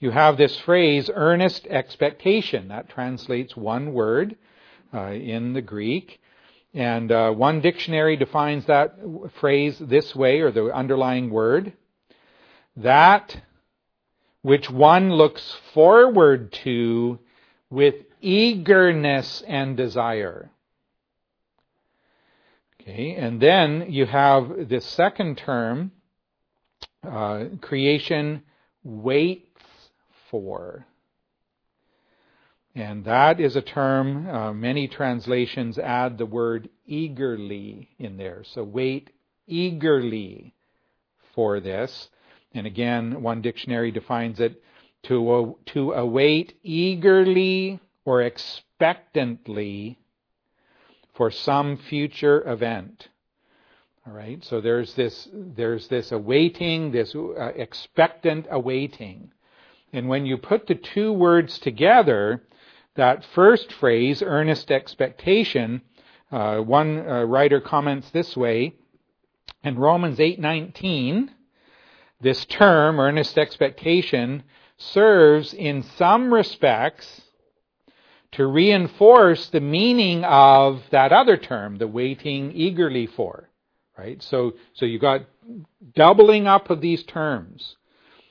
[0.00, 2.68] you have this phrase, earnest expectation.
[2.68, 4.36] That translates one word
[4.92, 6.20] uh, in the Greek.
[6.72, 8.96] And uh, one dictionary defines that
[9.40, 11.72] phrase this way, or the underlying word
[12.76, 13.36] that
[14.42, 17.18] which one looks forward to
[17.68, 20.50] with eagerness and desire.
[22.80, 25.92] Okay, and then you have this second term,
[27.06, 28.42] uh, creation
[28.82, 29.60] waits
[30.30, 30.86] for.
[32.74, 38.44] And that is a term, uh, many translations add the word eagerly in there.
[38.44, 39.10] So wait
[39.48, 40.54] eagerly
[41.34, 42.10] for this.
[42.54, 44.62] And again, one dictionary defines it
[45.04, 49.98] to, to await eagerly or expectantly
[51.14, 53.08] for some future event.
[54.06, 59.30] All right, so there's this, there's this awaiting, this uh, expectant awaiting.
[59.92, 62.42] And when you put the two words together,
[62.96, 65.82] that first phrase, earnest expectation,
[66.30, 68.74] uh, one uh, writer comments this way,
[69.62, 71.30] in Romans 8:19,
[72.20, 74.42] this term, earnest expectation,
[74.76, 77.22] serves in some respects
[78.32, 83.48] to reinforce the meaning of that other term, the waiting eagerly for.
[83.98, 84.22] Right?
[84.22, 85.26] So, so you got
[85.94, 87.76] doubling up of these terms.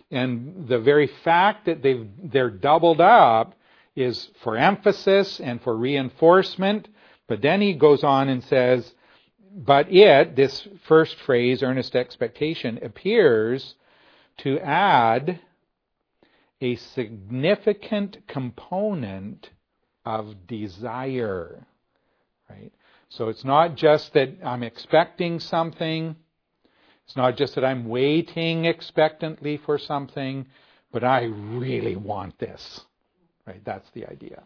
[0.10, 3.54] And the very fact that they've, they're doubled up
[3.95, 6.88] is for emphasis and for reinforcement.
[7.28, 8.93] But then he goes on and says,
[9.52, 13.75] but it, this first phrase, earnest expectation, appears
[14.38, 15.39] to add
[16.62, 19.49] a significant component
[20.06, 21.65] of desire.
[22.49, 22.71] Right?
[23.10, 26.15] So it's not just that I'm expecting something.
[27.06, 30.45] It's not just that I'm waiting expectantly for something,
[30.91, 32.82] but I really want this.
[33.49, 33.65] Right?
[33.65, 34.43] That's the idea.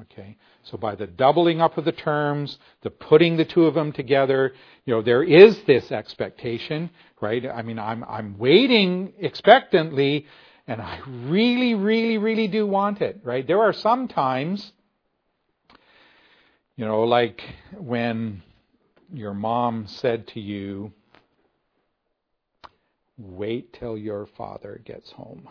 [0.00, 0.38] Okay?
[0.62, 4.54] So by the doubling up of the terms, the putting the two of them together,
[4.86, 6.88] you know, there is this expectation,
[7.20, 7.44] right?
[7.46, 10.24] I mean, I'm, I'm waiting expectantly,
[10.66, 13.46] and I really, really, really do want it, right?
[13.46, 14.72] There are some times,
[16.76, 17.42] you know, like
[17.76, 18.42] when
[19.12, 20.90] your mom said to you,
[23.18, 25.46] wait till your father gets home.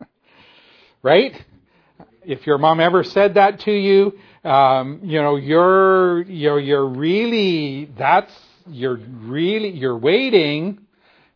[1.02, 1.44] right?
[2.26, 7.90] If your mom ever said that to you, um, you know, you're, you're, you're really,
[7.96, 8.32] that's,
[8.66, 10.78] you're really, you're waiting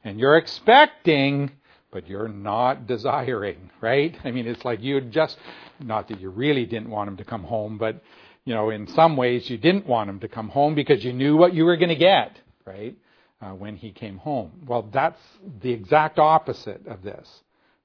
[0.04, 1.50] and you're expecting,
[1.90, 4.16] but you're not desiring, right?
[4.24, 5.36] I mean, it's like you just,
[5.80, 8.02] not that you really didn't want him to come home, but,
[8.44, 11.36] you know, in some ways you didn't want him to come home because you knew
[11.36, 12.96] what you were going to get, right?
[13.40, 14.50] Uh, when he came home.
[14.66, 15.20] Well, that's
[15.62, 17.42] the exact opposite of this,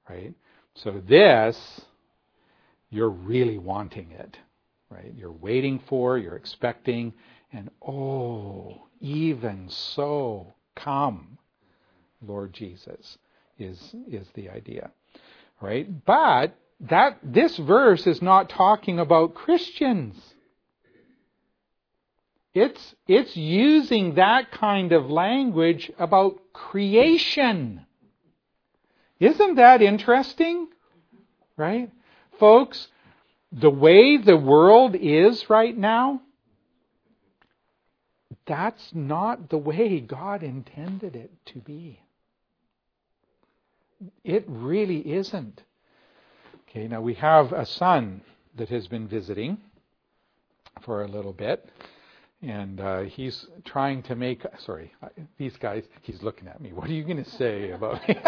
[0.09, 0.33] right?
[0.75, 1.81] So this,
[2.93, 4.37] you're really wanting it,
[4.89, 5.13] right?
[5.17, 7.13] You're waiting for, you're expecting,
[7.51, 11.37] and oh, even so, come,
[12.25, 13.17] Lord Jesus,
[13.57, 14.91] is, is the idea,
[15.59, 16.05] right?
[16.05, 20.15] But that, this verse is not talking about Christians.
[22.53, 27.85] It's, it's using that kind of language about creation.
[29.19, 30.67] Isn't that interesting?
[31.57, 31.89] Right?
[32.39, 32.87] Folks,
[33.51, 36.21] the way the world is right now,
[38.45, 41.99] that's not the way God intended it to be.
[44.23, 45.61] It really isn't.
[46.69, 48.21] Okay, now we have a son
[48.55, 49.57] that has been visiting
[50.81, 51.69] for a little bit
[52.43, 54.91] and uh, he's trying to make sorry
[55.37, 56.73] these guys he's looking at me.
[56.73, 58.17] What are you going to say about me?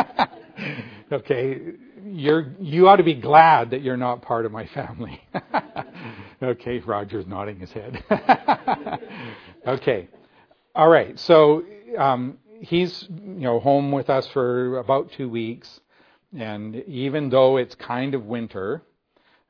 [1.11, 1.59] Okay
[2.05, 5.21] you're you ought to be glad that you're not part of my family.
[6.41, 8.03] Okay roger's nodding his head.
[9.67, 10.07] Okay
[10.73, 11.63] all right so
[11.97, 15.81] um, he's you know home with us for about two weeks.
[16.37, 18.81] And even though it's kind of winter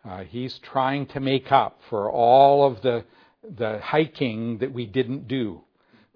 [0.04, 3.04] uh, he's trying to make up for all of the
[3.58, 5.62] the hiking that we didn't do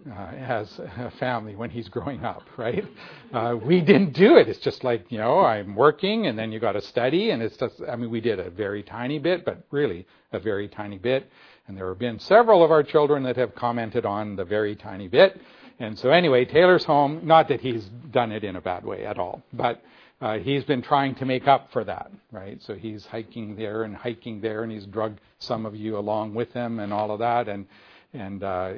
[0.10, 2.86] uh, as a family when he's growing up, right?
[3.34, 4.48] Uh, we didn't do it.
[4.48, 7.58] It's just like, you know, I'm working and then you got to study and it's
[7.58, 11.30] just, I mean, we did a very tiny bit, but really a very tiny bit.
[11.67, 15.08] And there have been several of our children that have commented on the very tiny
[15.08, 15.40] bit.
[15.80, 19.17] And so anyway, Taylor's home, not that he's done it in a bad way at
[19.17, 19.82] all, but
[20.22, 22.62] uh, he's been trying to make up for that, right?
[22.63, 26.52] So he's hiking there and hiking there, and he's drugged some of you along with
[26.52, 27.65] him and all of that, and
[28.13, 28.74] and uh,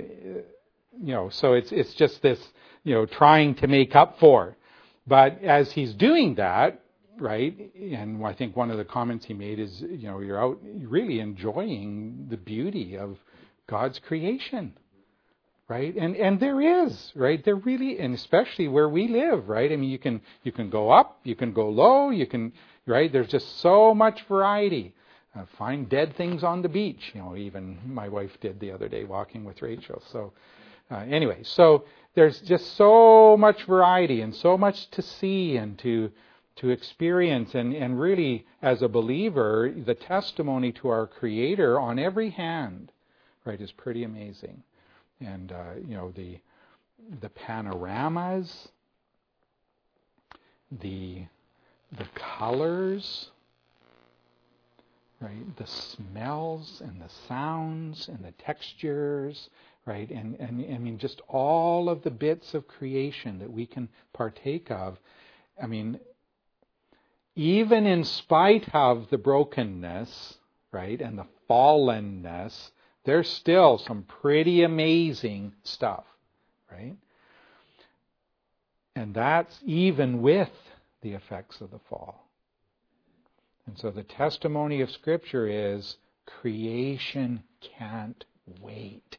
[1.01, 2.39] you know, so it's it's just this,
[2.83, 4.55] you know, trying to make up for.
[5.07, 6.81] But as he's doing that,
[7.19, 10.59] right, and I think one of the comments he made is, you know, you're out
[10.83, 13.17] really enjoying the beauty of
[13.67, 14.73] God's creation,
[15.71, 15.95] right?
[16.03, 17.41] And and there is, right?
[17.45, 19.71] There really, and especially where we live, right?
[19.71, 22.51] I mean, you can you can go up, you can go low, you can,
[22.85, 23.09] right?
[23.11, 24.93] There's just so much variety.
[25.33, 27.37] Uh, find dead things on the beach, you know.
[27.37, 27.63] Even
[28.01, 29.99] my wife did the other day walking with Rachel.
[30.13, 30.21] So,
[30.91, 31.65] Uh, anyway, so
[32.15, 36.11] there's just so much variety and so much to see and to
[36.59, 39.51] to experience and, and really as a believer
[39.89, 42.91] the testimony to our creator on every hand
[43.45, 44.57] right is pretty amazing
[45.21, 46.39] and uh, you know the
[47.21, 48.69] the panoramas
[50.81, 51.23] the
[51.97, 53.31] the colors
[55.19, 59.49] right the smells and the sounds and the textures
[59.85, 60.09] right?
[60.09, 64.69] And, and I mean, just all of the bits of creation that we can partake
[64.69, 64.99] of.
[65.61, 65.99] I mean,
[67.35, 70.37] even in spite of the brokenness,
[70.71, 72.71] right, and the fallenness,
[73.03, 76.05] there's still some pretty amazing stuff,
[76.71, 76.95] right?
[78.95, 80.51] And that's even with
[81.01, 82.27] the effects of the fall.
[83.65, 88.25] And so the testimony of Scripture is creation can't
[88.61, 89.17] wait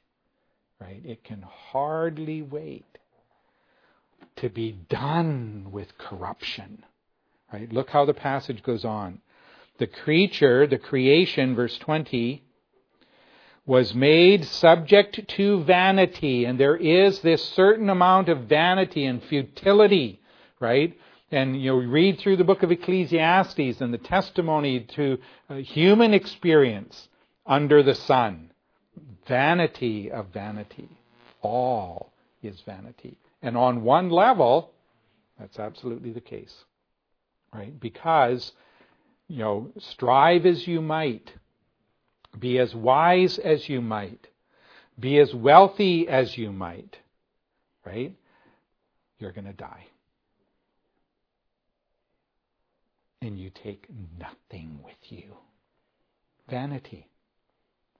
[0.82, 1.02] right?
[1.04, 2.98] It can hardly wait
[4.36, 6.84] to be done with corruption,
[7.52, 7.72] right?
[7.72, 9.20] Look how the passage goes on.
[9.78, 12.42] The creature, the creation, verse 20,
[13.64, 20.20] was made subject to vanity, and there is this certain amount of vanity and futility,
[20.58, 20.98] right?
[21.30, 26.12] And you know, read through the book of Ecclesiastes and the testimony to uh, human
[26.12, 27.08] experience
[27.46, 28.52] under the sun
[29.26, 30.88] vanity of vanity.
[31.40, 33.18] All is vanity.
[33.40, 34.72] And on one level,
[35.38, 36.64] that's absolutely the case.
[37.52, 37.78] Right?
[37.78, 38.52] Because,
[39.28, 41.32] you know, strive as you might,
[42.38, 44.28] be as wise as you might,
[44.98, 46.98] be as wealthy as you might,
[47.84, 48.14] right?
[49.18, 49.86] You're going to die.
[53.20, 53.86] And you take
[54.18, 55.36] nothing with you.
[56.48, 57.06] Vanity.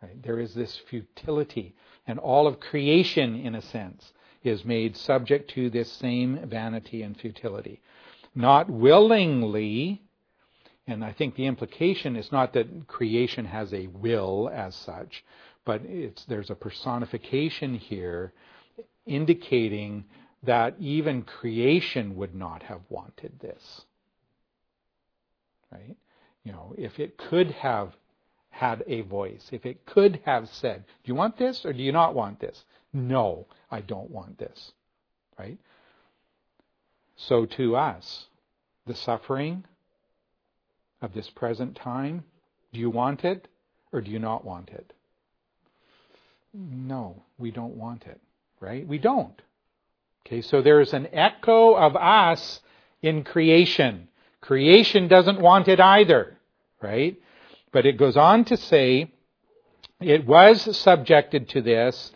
[0.02, 0.20] Right?
[0.20, 1.76] There is this futility,
[2.08, 4.12] and all of creation, in a sense,
[4.42, 7.80] is made subject to this same vanity and futility.
[8.34, 10.02] Not willingly,
[10.86, 15.24] and I think the implication is not that creation has a will as such,
[15.64, 15.82] but
[16.28, 18.32] there's a personification here
[19.06, 20.04] indicating
[20.42, 23.82] that even creation would not have wanted this.
[25.70, 25.96] Right?
[26.44, 27.92] You know, if it could have
[28.50, 31.92] had a voice, if it could have said, Do you want this or do you
[31.92, 32.64] not want this?
[32.92, 34.72] No, I don't want this.
[35.38, 35.58] Right?
[37.16, 38.26] So to us,
[38.86, 39.64] the suffering
[41.02, 42.24] of this present time,
[42.72, 43.48] do you want it
[43.92, 44.92] or do you not want it?
[46.54, 48.20] No, we don't want it.
[48.60, 48.86] Right?
[48.86, 49.40] We don't.
[50.24, 52.60] Okay, so there is an echo of us
[53.02, 54.08] in creation.
[54.40, 56.38] Creation doesn't want it either.
[56.80, 57.16] Right?
[57.72, 59.10] But it goes on to say,
[60.00, 62.12] it was subjected to this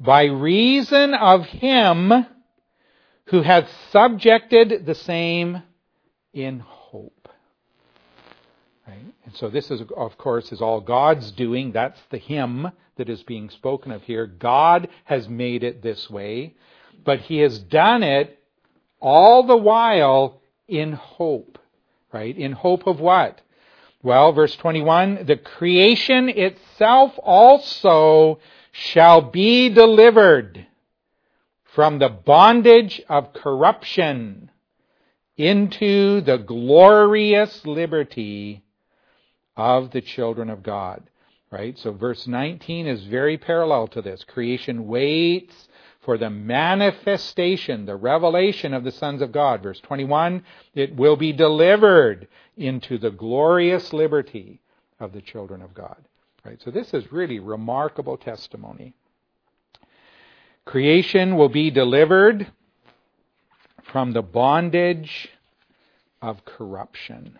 [0.00, 2.26] by reason of him
[3.26, 5.62] who hath subjected the same
[6.32, 6.60] in
[9.36, 11.72] so this is, of course, is all God's doing.
[11.72, 14.26] That's the him that is being spoken of here.
[14.26, 16.54] God has made it this way,
[17.04, 18.38] but he has done it
[19.00, 21.58] all the while in hope.
[22.12, 22.36] Right?
[22.36, 23.40] In hope of what?
[24.02, 28.38] Well, verse 21, the creation itself also
[28.70, 30.66] shall be delivered
[31.74, 34.50] from the bondage of corruption
[35.36, 38.63] into the glorious liberty
[39.56, 41.02] of the children of God.
[41.50, 41.78] Right?
[41.78, 44.24] So verse 19 is very parallel to this.
[44.24, 45.68] Creation waits
[46.00, 49.62] for the manifestation, the revelation of the sons of God.
[49.62, 50.42] Verse 21,
[50.74, 52.26] it will be delivered
[52.56, 54.60] into the glorious liberty
[54.98, 55.96] of the children of God.
[56.44, 56.60] Right?
[56.62, 58.94] So this is really remarkable testimony.
[60.64, 62.50] Creation will be delivered
[63.84, 65.28] from the bondage
[66.20, 67.38] of corruption.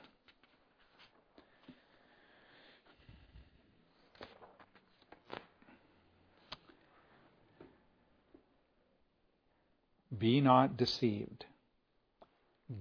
[10.18, 11.44] Be not deceived.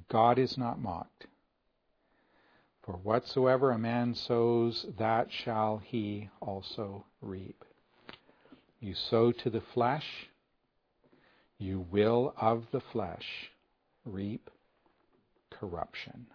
[0.09, 1.27] God is not mocked.
[2.83, 7.63] For whatsoever a man sows, that shall he also reap.
[8.81, 10.27] You sow to the flesh,
[11.57, 13.51] you will of the flesh
[14.05, 14.49] reap
[15.49, 16.25] corruption.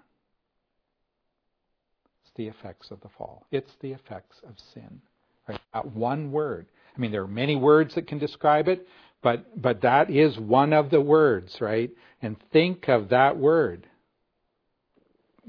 [2.22, 3.44] It's the effects of the fall.
[3.50, 5.02] It's the effects of sin.
[5.46, 5.60] Right?
[5.74, 6.66] That one word.
[6.96, 8.88] I mean, there are many words that can describe it,
[9.22, 11.90] but, but that is one of the words, right?
[12.22, 13.86] And think of that word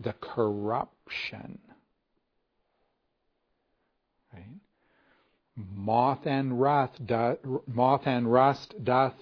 [0.02, 1.60] the corruption.
[4.34, 4.44] Right?
[5.76, 9.16] moth and rust doth, moth and rust doth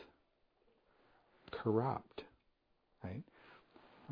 [1.52, 2.24] corrupt.
[3.04, 3.24] Right?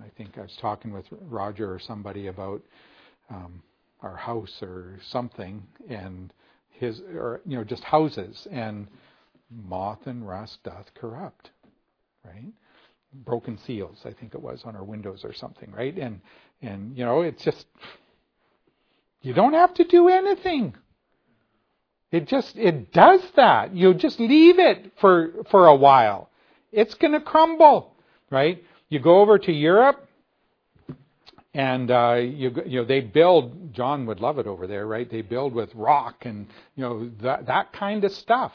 [0.01, 2.61] I think I was talking with Roger or somebody about
[3.29, 3.61] um,
[4.01, 6.33] our house or something, and
[6.69, 8.87] his or you know just houses and
[9.49, 11.51] moth and rust doth corrupt.
[12.23, 12.53] Right?
[13.13, 15.97] Broken seals, I think it was on our windows or something, right?
[15.97, 16.21] And
[16.61, 17.65] and you know it's just
[19.21, 20.75] you don't have to do anything.
[22.11, 23.75] It just it does that.
[23.75, 26.29] You just leave it for for a while.
[26.71, 27.95] It's going to crumble,
[28.29, 28.63] right?
[28.89, 30.07] You go over to Europe,
[31.53, 33.73] and uh, you you know they build.
[33.73, 35.09] John would love it over there, right?
[35.09, 38.53] They build with rock and you know that that kind of stuff.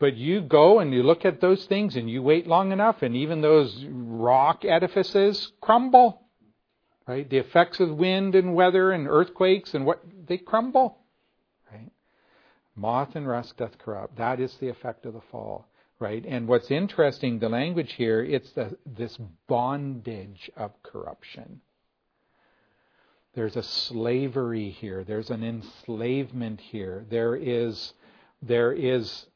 [0.00, 3.14] But you go and you look at those things and you wait long enough, and
[3.14, 6.22] even those rock edifices crumble.
[7.06, 7.28] Right?
[7.28, 10.98] The effects of wind and weather and earthquakes and what they crumble.
[11.70, 11.90] Right?
[12.74, 14.16] Moth and rust doth corrupt.
[14.16, 15.68] That is the effect of the fall.
[15.98, 16.24] Right?
[16.26, 21.60] And what's interesting, the language here, it's the, this bondage of corruption.
[23.34, 25.04] There's a slavery here.
[25.04, 27.04] There's an enslavement here.
[27.10, 27.92] There is,
[28.40, 29.26] there is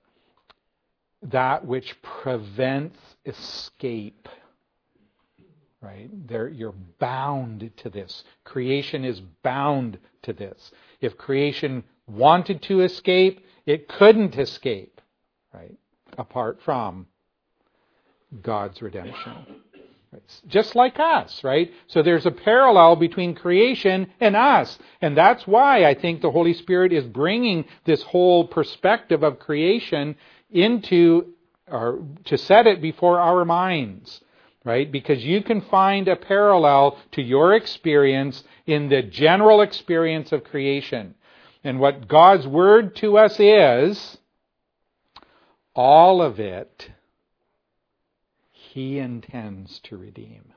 [1.24, 4.28] that which prevents escape.
[5.80, 6.08] Right?
[6.26, 8.24] There, you're bound to this.
[8.44, 10.72] Creation is bound to this.
[11.00, 15.00] If creation wanted to escape, it couldn't escape.
[15.52, 15.76] Right?
[16.16, 17.06] Apart from
[18.42, 19.32] God's redemption.
[20.46, 21.72] Just like us, right?
[21.88, 24.78] So there's a parallel between creation and us.
[25.00, 30.16] And that's why I think the Holy Spirit is bringing this whole perspective of creation
[30.54, 31.34] into,
[31.68, 34.20] or to set it before our minds,
[34.64, 34.90] right?
[34.90, 41.14] Because you can find a parallel to your experience in the general experience of creation.
[41.62, 44.18] And what God's word to us is,
[45.74, 46.90] all of it,
[48.52, 50.52] He intends to redeem.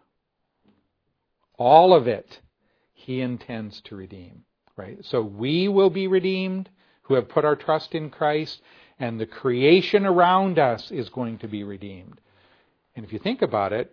[1.57, 2.39] All of it,
[2.93, 4.43] He intends to redeem.
[4.75, 5.03] Right?
[5.03, 6.69] So we will be redeemed
[7.03, 8.61] who have put our trust in Christ,
[8.99, 12.19] and the creation around us is going to be redeemed.
[12.95, 13.91] And if you think about it,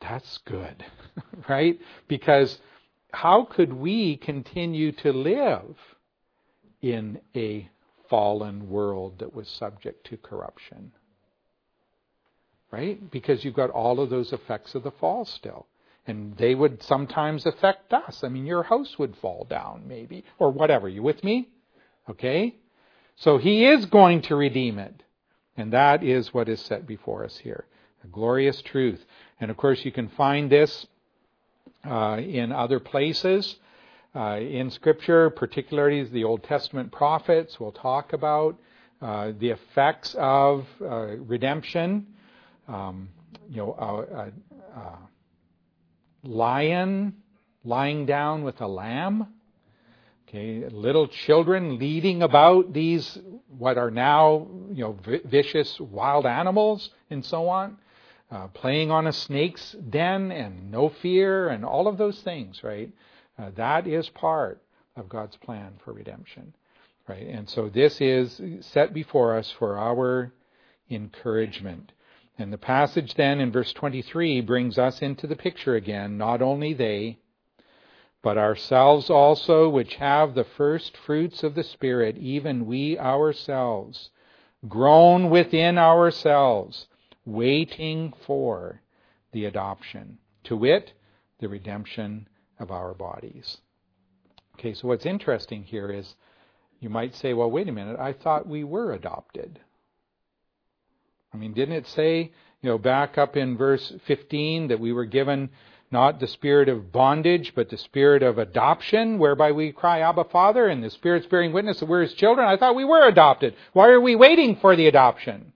[0.00, 0.84] that's good,
[1.48, 1.78] right?
[2.08, 2.58] Because
[3.12, 5.76] how could we continue to live
[6.80, 7.68] in a
[8.08, 10.92] fallen world that was subject to corruption?
[12.70, 13.10] Right?
[13.10, 15.66] Because you've got all of those effects of the fall still.
[16.06, 18.24] And they would sometimes affect us.
[18.24, 20.88] I mean, your house would fall down, maybe, or whatever.
[20.88, 21.48] You with me?
[22.08, 22.56] Okay?
[23.16, 25.02] So he is going to redeem it.
[25.56, 27.66] And that is what is set before us here.
[28.04, 29.04] A glorious truth.
[29.40, 30.86] And of course, you can find this
[31.84, 33.56] uh, in other places
[34.14, 38.58] uh, in Scripture, particularly the Old Testament prophets will talk about
[39.00, 42.06] uh, the effects of uh, redemption.
[42.68, 43.08] Um,
[43.48, 44.98] you know, a, a, a
[46.28, 47.14] lion
[47.64, 49.26] lying down with a lamb
[50.30, 53.18] Okay, little children leading about these
[53.48, 57.76] what are now you know vicious wild animals and so on,
[58.30, 62.92] uh, playing on a snake's den and no fear and all of those things, right?
[63.40, 64.62] Uh, that is part
[64.94, 66.54] of God's plan for redemption,
[67.08, 67.26] right?
[67.26, 70.32] And so this is set before us for our
[70.88, 71.90] encouragement.
[72.38, 76.18] And the passage then in verse 23 brings us into the picture again.
[76.18, 77.18] Not only they,
[78.22, 84.10] but ourselves also, which have the first fruits of the Spirit, even we ourselves,
[84.68, 86.86] groan within ourselves,
[87.24, 88.82] waiting for
[89.32, 90.92] the adoption, to wit,
[91.38, 93.58] the redemption of our bodies.
[94.58, 96.14] Okay, so what's interesting here is
[96.80, 99.60] you might say, well, wait a minute, I thought we were adopted.
[101.32, 105.06] I mean, didn't it say, you know, back up in verse 15 that we were
[105.06, 105.50] given
[105.90, 110.66] not the spirit of bondage, but the spirit of adoption, whereby we cry, Abba, Father,
[110.66, 112.46] and the Spirit's bearing witness that we're His children.
[112.46, 113.54] I thought we were adopted.
[113.72, 115.52] Why are we waiting for the adoption?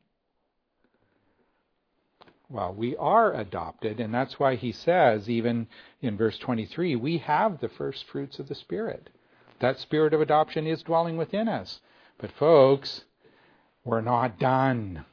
[2.48, 5.68] Well, we are adopted, and that's why He says, even
[6.02, 9.10] in verse 23, we have the first fruits of the Spirit.
[9.60, 11.80] That spirit of adoption is dwelling within us.
[12.18, 13.04] But, folks,
[13.84, 15.04] we're not done.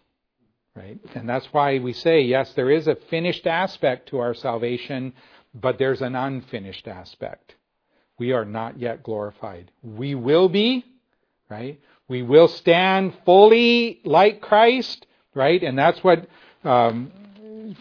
[0.75, 0.99] Right?
[1.15, 5.13] And that's why we say, yes, there is a finished aspect to our salvation,
[5.53, 7.55] but there's an unfinished aspect.
[8.17, 9.71] We are not yet glorified.
[9.83, 10.85] We will be,
[11.49, 11.79] right?
[12.07, 15.61] We will stand fully like Christ, right?
[15.61, 16.27] And that's what
[16.63, 17.11] um,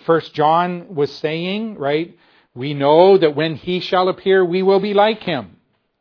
[0.05, 2.17] First John was saying, right?
[2.55, 5.57] We know that when he shall appear, we will be like him,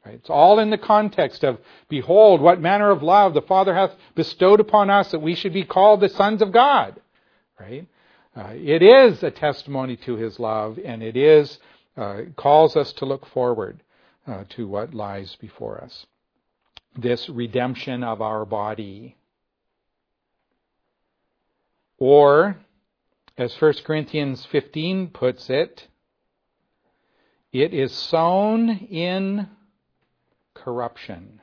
[0.06, 0.16] Right?
[0.16, 4.60] It's all in the context of, behold, what manner of love the Father hath bestowed
[4.60, 7.00] upon us that we should be called the sons of God.
[7.60, 7.88] Right?
[8.36, 11.60] Uh, it is a testimony to His love, and it is
[11.98, 13.82] uh, calls us to look forward
[14.26, 16.06] uh, to what lies before us.
[16.98, 19.18] This redemption of our body.
[21.98, 22.58] Or,
[23.38, 25.88] as 1 Corinthians 15 puts it,
[27.52, 29.50] it is sown in
[30.64, 31.42] corruption.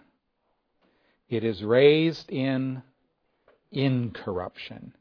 [1.29, 2.83] It is raised in
[3.73, 4.95] incorruption.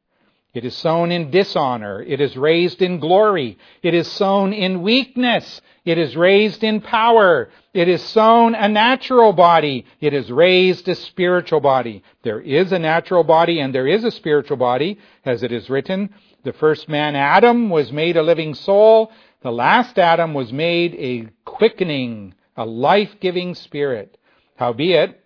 [0.55, 2.01] It is sown in dishonor.
[2.01, 3.57] It is raised in glory.
[3.83, 5.61] It is sown in weakness.
[5.83, 7.49] It is raised in power.
[7.73, 9.85] It is sown a natural body.
[9.99, 12.03] It is raised a spiritual body.
[12.23, 16.11] There is a natural body and there is a spiritual body, as it is written.
[16.45, 19.11] The first man, Adam, was made a living soul.
[19.41, 24.17] The last Adam was made a quickening, a life-giving spirit.
[24.55, 25.21] Howbeit,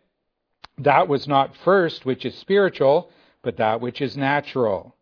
[0.80, 3.12] that was not first which is spiritual,
[3.42, 4.96] but that which is natural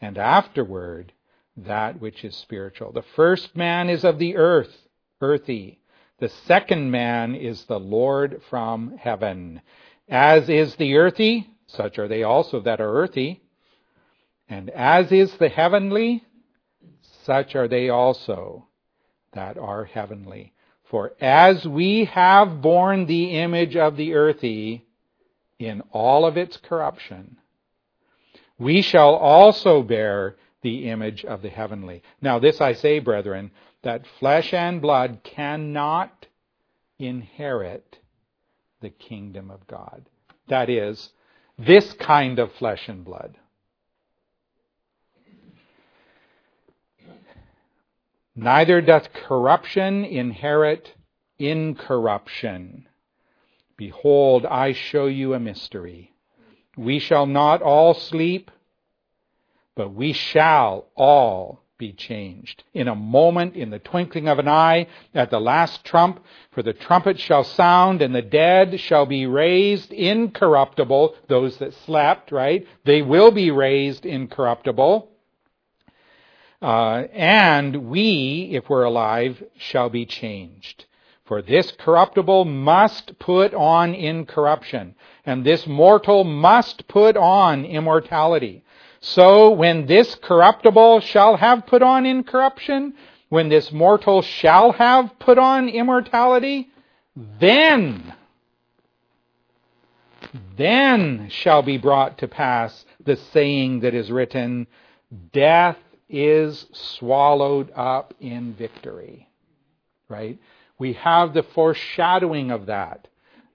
[0.00, 1.12] and afterward
[1.56, 2.92] that which is spiritual.
[2.92, 4.74] The first man is of the earth,
[5.20, 5.80] earthy.
[6.18, 9.60] The second man is the Lord from heaven.
[10.08, 13.42] As is the earthy, such are they also that are earthy.
[14.48, 16.24] And as is the heavenly,
[17.24, 18.68] such are they also
[19.32, 20.53] that are heavenly.
[20.94, 24.86] For as we have borne the image of the earthy
[25.58, 27.38] in all of its corruption,
[28.60, 32.04] we shall also bear the image of the heavenly.
[32.22, 33.50] Now, this I say, brethren,
[33.82, 36.26] that flesh and blood cannot
[37.00, 37.98] inherit
[38.80, 40.08] the kingdom of God.
[40.46, 41.10] That is,
[41.58, 43.36] this kind of flesh and blood.
[48.36, 50.92] Neither doth corruption inherit
[51.38, 52.88] incorruption.
[53.76, 56.12] Behold, I show you a mystery.
[56.76, 58.50] We shall not all sleep,
[59.76, 62.62] but we shall all be changed.
[62.72, 66.72] In a moment, in the twinkling of an eye, at the last trump, for the
[66.72, 71.16] trumpet shall sound, and the dead shall be raised incorruptible.
[71.28, 72.66] Those that slept, right?
[72.84, 75.10] They will be raised incorruptible.
[76.62, 80.86] Uh, and we, if we're alive, shall be changed.
[81.24, 84.94] For this corruptible must put on incorruption,
[85.24, 88.62] and this mortal must put on immortality.
[89.00, 92.94] So when this corruptible shall have put on incorruption,
[93.28, 96.68] when this mortal shall have put on immortality,
[97.16, 98.14] then,
[100.56, 104.66] then shall be brought to pass the saying that is written,
[105.32, 105.78] death
[106.22, 109.28] is swallowed up in victory.
[110.08, 110.38] Right?
[110.78, 113.08] we have the foreshadowing of that.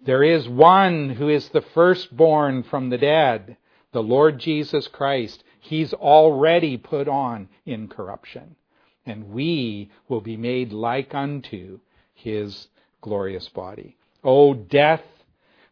[0.05, 3.57] There is one who is the firstborn from the dead,
[3.91, 5.43] the Lord Jesus Christ.
[5.60, 8.55] He's already put on incorruption.
[9.05, 11.80] And we will be made like unto
[12.14, 12.68] his
[13.01, 13.97] glorious body.
[14.24, 15.03] O death,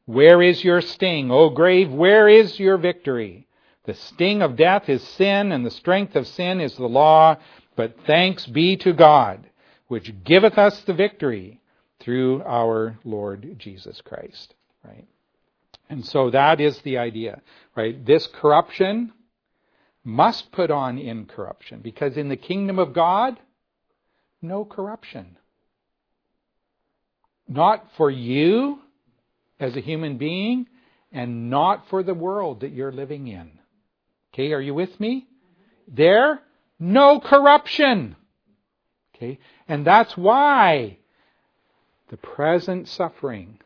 [0.05, 1.31] where is your sting?
[1.31, 3.46] O grave, where is your victory?
[3.88, 7.38] The sting of death is sin, and the strength of sin is the law.
[7.75, 9.47] But thanks be to God
[9.88, 11.59] which giveth us the victory
[11.99, 14.53] through our Lord Jesus Christ.
[14.83, 15.07] Right?
[15.89, 17.41] And so that is the idea,
[17.75, 18.05] right?
[18.05, 19.13] This corruption
[20.03, 23.39] must put on incorruption because in the kingdom of God,
[24.41, 25.38] no corruption.
[27.47, 28.79] Not for you
[29.59, 30.67] as a human being
[31.11, 33.51] and not for the world that you're living in.
[34.38, 35.25] Okay, are you with me?
[35.88, 36.39] There,
[36.79, 38.15] no corruption.
[39.15, 39.39] Okay?
[39.67, 40.99] And that's why
[42.09, 43.57] the present suffering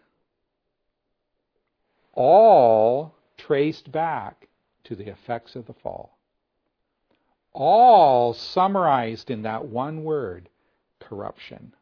[2.13, 4.47] all traced back
[4.85, 6.17] to the effects of the fall.
[7.51, 10.47] All summarized in that one word,
[11.01, 11.73] corruption.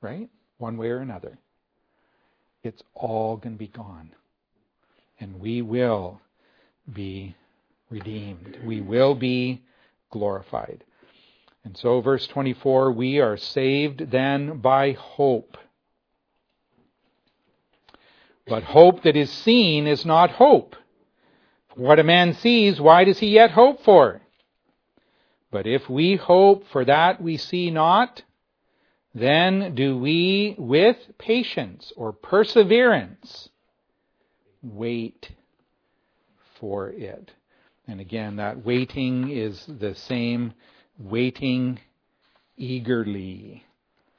[0.00, 0.30] Right?
[0.58, 1.38] One way or another.
[2.62, 4.12] It's all going to be gone.
[5.18, 6.20] And we will
[6.92, 7.34] be
[7.94, 8.58] redeemed.
[8.64, 9.62] We will be
[10.10, 10.82] glorified.
[11.62, 15.56] And so, verse 24, we are saved then by hope.
[18.46, 20.74] But hope that is seen is not hope.
[21.76, 24.20] What a man sees, why does he yet hope for?
[25.52, 28.22] But if we hope for that we see not,
[29.14, 33.48] then do we with patience or perseverance
[34.62, 35.30] wait
[36.58, 37.30] for it.
[37.86, 40.54] And again, that waiting is the same
[40.98, 41.80] waiting
[42.56, 43.64] eagerly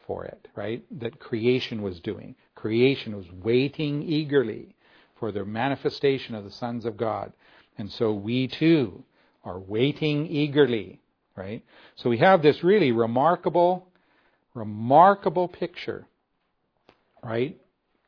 [0.06, 0.84] for it, right?
[1.00, 2.36] That creation was doing.
[2.54, 4.76] Creation was waiting eagerly
[5.20, 7.34] for the manifestation of the sons of God.
[7.78, 9.04] And so we too
[9.44, 11.02] are waiting eagerly,
[11.36, 11.64] right?
[11.96, 13.88] So we have this really remarkable,
[14.54, 16.06] remarkable picture,
[17.24, 17.60] right?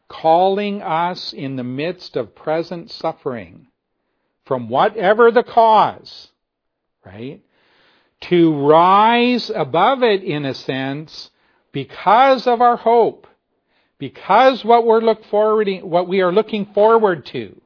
[0.07, 3.67] Calling us in the midst of present suffering
[4.47, 6.29] from whatever the cause,
[7.05, 7.41] right?
[8.21, 11.29] To rise above it in a sense
[11.71, 13.27] because of our hope,
[13.99, 17.59] because what we're look forward, what we are looking forward to,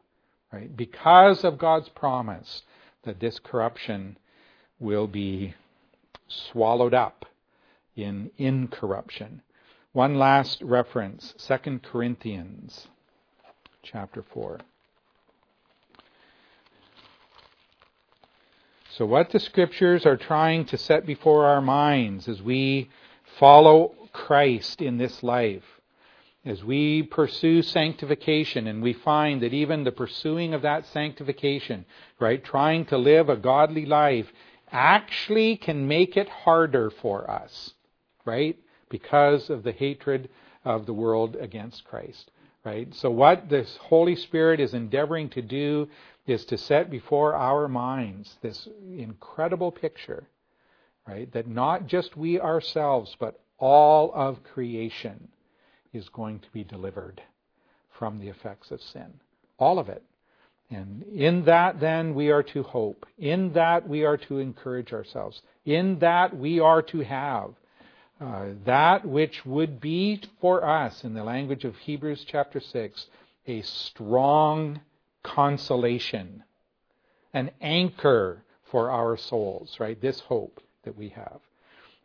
[0.51, 0.75] right?
[0.75, 2.63] Because of God's promise
[3.03, 4.17] that this corruption
[4.79, 5.53] will be
[6.27, 7.25] swallowed up
[7.95, 9.41] in incorruption.
[9.93, 12.87] One last reference, 2 Corinthians
[13.83, 14.59] chapter 4.
[18.97, 22.89] So, what the scriptures are trying to set before our minds as we
[23.39, 25.63] follow Christ in this life,
[26.43, 31.85] as we pursue sanctification and we find that even the pursuing of that sanctification,
[32.19, 34.27] right, trying to live a godly life,
[34.73, 37.73] actually can make it harder for us,
[38.25, 40.27] right, because of the hatred
[40.65, 42.29] of the world against Christ,
[42.65, 42.93] right?
[42.95, 45.87] So, what the Holy Spirit is endeavoring to do
[46.27, 50.27] is to set before our minds this incredible picture,
[51.07, 51.31] right?
[51.33, 55.29] That not just we ourselves, but all of creation
[55.93, 57.21] is going to be delivered
[57.97, 59.13] from the effects of sin.
[59.57, 60.03] All of it.
[60.69, 63.05] And in that, then, we are to hope.
[63.17, 65.41] In that, we are to encourage ourselves.
[65.65, 67.51] In that, we are to have
[68.21, 73.07] uh, that which would be for us, in the language of Hebrews chapter 6,
[73.47, 74.79] a strong
[75.23, 76.43] consolation,
[77.33, 80.01] an anchor for our souls, right?
[80.01, 81.39] This hope that we have.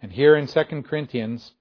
[0.03, 1.53] And here in 2 Corinthians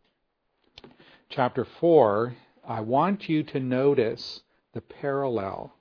[1.30, 2.36] chapter 4,
[2.68, 4.42] I want you to notice
[4.74, 5.74] the parallel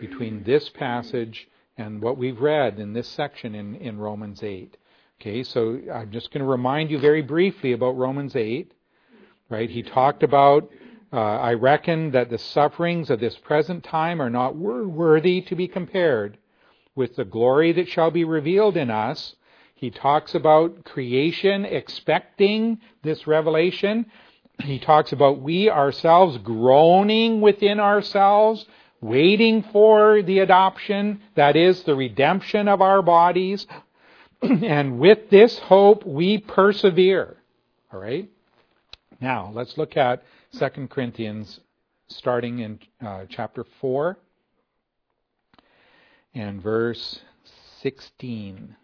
[0.00, 4.76] between this passage and what we've read in this section in, in Romans 8.
[5.20, 8.72] Okay, so I'm just going to remind you very briefly about Romans 8.
[9.48, 9.70] Right?
[9.70, 10.68] He talked about
[11.12, 15.68] uh, I reckon that the sufferings of this present time are not worthy to be
[15.68, 16.38] compared
[16.94, 19.36] with the glory that shall be revealed in us.
[19.74, 24.06] He talks about creation expecting this revelation.
[24.62, 28.66] He talks about we ourselves groaning within ourselves,
[29.00, 33.66] waiting for the adoption, that is, the redemption of our bodies.
[34.42, 37.36] and with this hope, we persevere.
[37.92, 38.28] All right?
[39.20, 40.22] Now, let's look at
[40.58, 41.60] 2 Corinthians,
[42.08, 44.16] starting in uh, chapter 4
[46.34, 47.20] and verse
[47.82, 48.74] 16.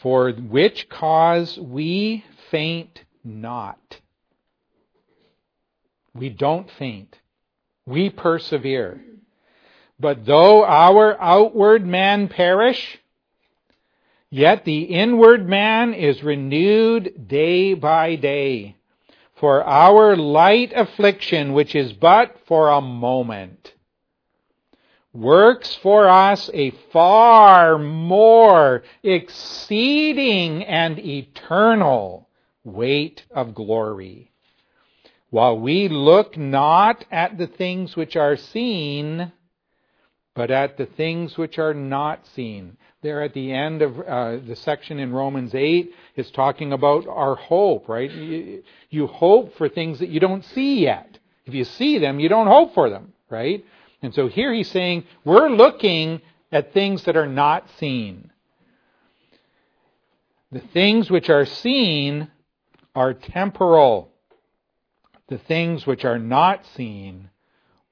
[0.00, 4.00] For which cause we faint not.
[6.14, 7.16] We don't faint.
[7.86, 9.00] We persevere.
[10.00, 12.98] But though our outward man perish,
[14.30, 18.76] yet the inward man is renewed day by day.
[19.42, 23.74] For our light affliction, which is but for a moment,
[25.12, 32.28] works for us a far more exceeding and eternal
[32.62, 34.30] weight of glory.
[35.30, 39.32] While we look not at the things which are seen,
[40.36, 44.54] but at the things which are not seen there at the end of uh, the
[44.54, 48.10] section in Romans 8 is talking about our hope, right?
[48.10, 51.18] You, you, hope for things that you don't see yet.
[51.44, 53.64] If you see them, you don't hope for them, right?
[54.02, 56.20] And so here he's saying we're looking
[56.52, 58.30] at things that are not seen.
[60.52, 62.30] The things which are seen
[62.94, 64.10] are temporal.
[65.28, 67.30] The things which are not seen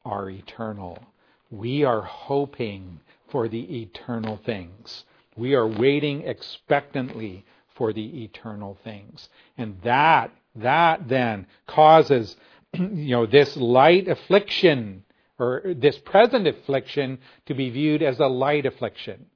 [0.04, 1.02] are eternal.
[1.50, 3.00] We are hoping
[3.30, 5.04] for the eternal things.
[5.36, 7.44] We are waiting expectantly
[7.76, 9.28] for the eternal things.
[9.56, 12.36] And that, that then causes,
[12.74, 15.04] you know, this light affliction,
[15.38, 19.26] or this present affliction to be viewed as a light affliction.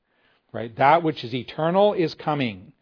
[0.52, 0.76] Right?
[0.76, 2.72] That which is eternal is coming.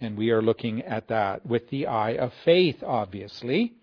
[0.00, 3.74] And we are looking at that with the eye of faith, obviously.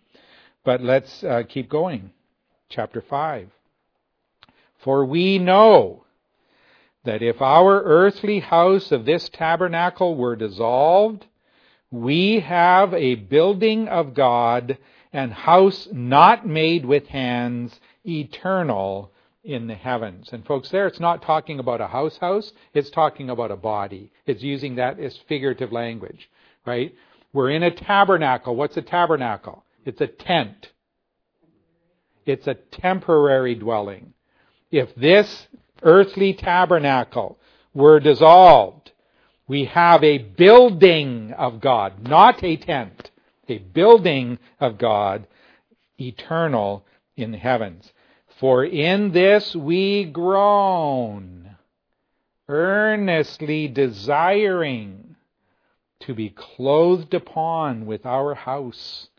[0.65, 2.11] But let's uh, keep going.
[2.69, 3.49] Chapter 5.
[4.83, 6.03] For we know
[7.05, 11.25] that if our earthly house of this tabernacle were dissolved,
[11.91, 14.77] we have a building of God
[15.11, 19.11] and house not made with hands, eternal
[19.43, 20.29] in the heavens.
[20.31, 24.11] And folks, there it's not talking about a house house, it's talking about a body.
[24.25, 26.29] It's using that as figurative language,
[26.65, 26.93] right?
[27.33, 28.55] We're in a tabernacle.
[28.55, 29.63] What's a tabernacle?
[29.85, 30.69] It's a tent.
[32.25, 34.13] It's a temporary dwelling.
[34.71, 35.47] If this
[35.81, 37.37] earthly tabernacle.
[37.73, 38.91] Were dissolved,
[39.47, 43.11] we have a building of God, not a tent,
[43.47, 45.27] a building of God,
[45.99, 47.93] eternal in the heavens.
[48.39, 51.57] For in this we groan,
[52.47, 55.15] earnestly desiring
[56.01, 59.09] to be clothed upon with our house,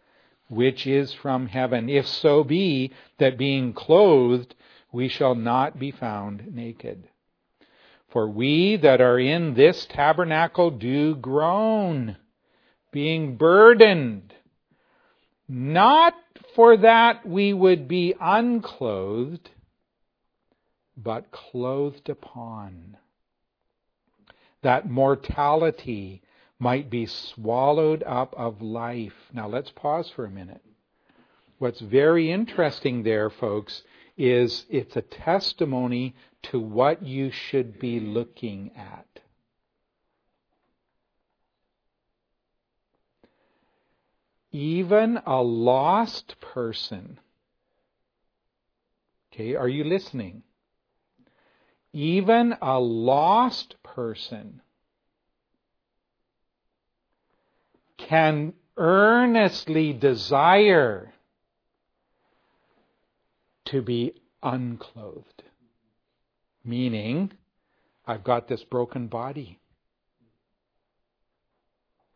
[0.49, 4.55] which is from heaven, if so be that being clothed
[4.93, 7.09] we shall not be found naked.
[8.09, 12.16] For we that are in this tabernacle do groan,
[12.91, 14.34] being burdened,
[15.49, 16.14] not
[16.55, 19.51] for that we would be unclothed,
[20.97, 22.97] but clothed upon.
[24.62, 26.22] That mortality
[26.59, 29.14] might be swallowed up of life.
[29.32, 30.62] Now let's pause for a minute.
[31.59, 33.82] What's very interesting there, folks,
[34.21, 39.07] is it's a testimony to what you should be looking at.
[44.53, 47.18] Even a lost person,
[49.33, 50.43] okay, are you listening?
[51.95, 54.61] Even a lost person
[57.97, 61.14] can earnestly desire
[63.71, 64.12] to be
[64.43, 65.45] unclothed.
[66.64, 67.33] Meaning,
[68.07, 69.59] I've got this broken body.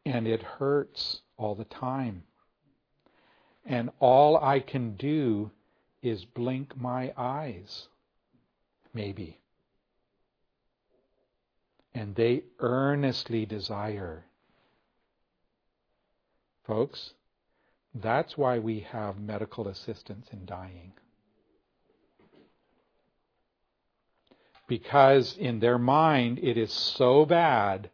[0.04, 2.24] And it hurts all the time.
[3.64, 5.50] And all I can do
[6.02, 7.88] is blink my eyes.
[8.92, 9.38] Maybe.
[11.94, 14.24] And they earnestly desire.
[16.66, 17.14] Folks,
[17.94, 20.92] that's why we have medical assistance in dying.
[24.66, 27.90] Because in their mind it is so bad,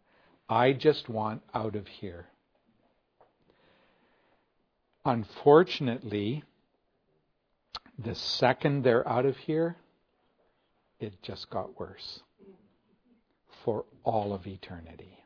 [0.48, 2.26] I just want out of here.
[5.04, 6.44] Unfortunately,
[7.98, 9.76] the second they're out of here,
[10.98, 12.20] it just got worse
[13.64, 15.18] for all of eternity.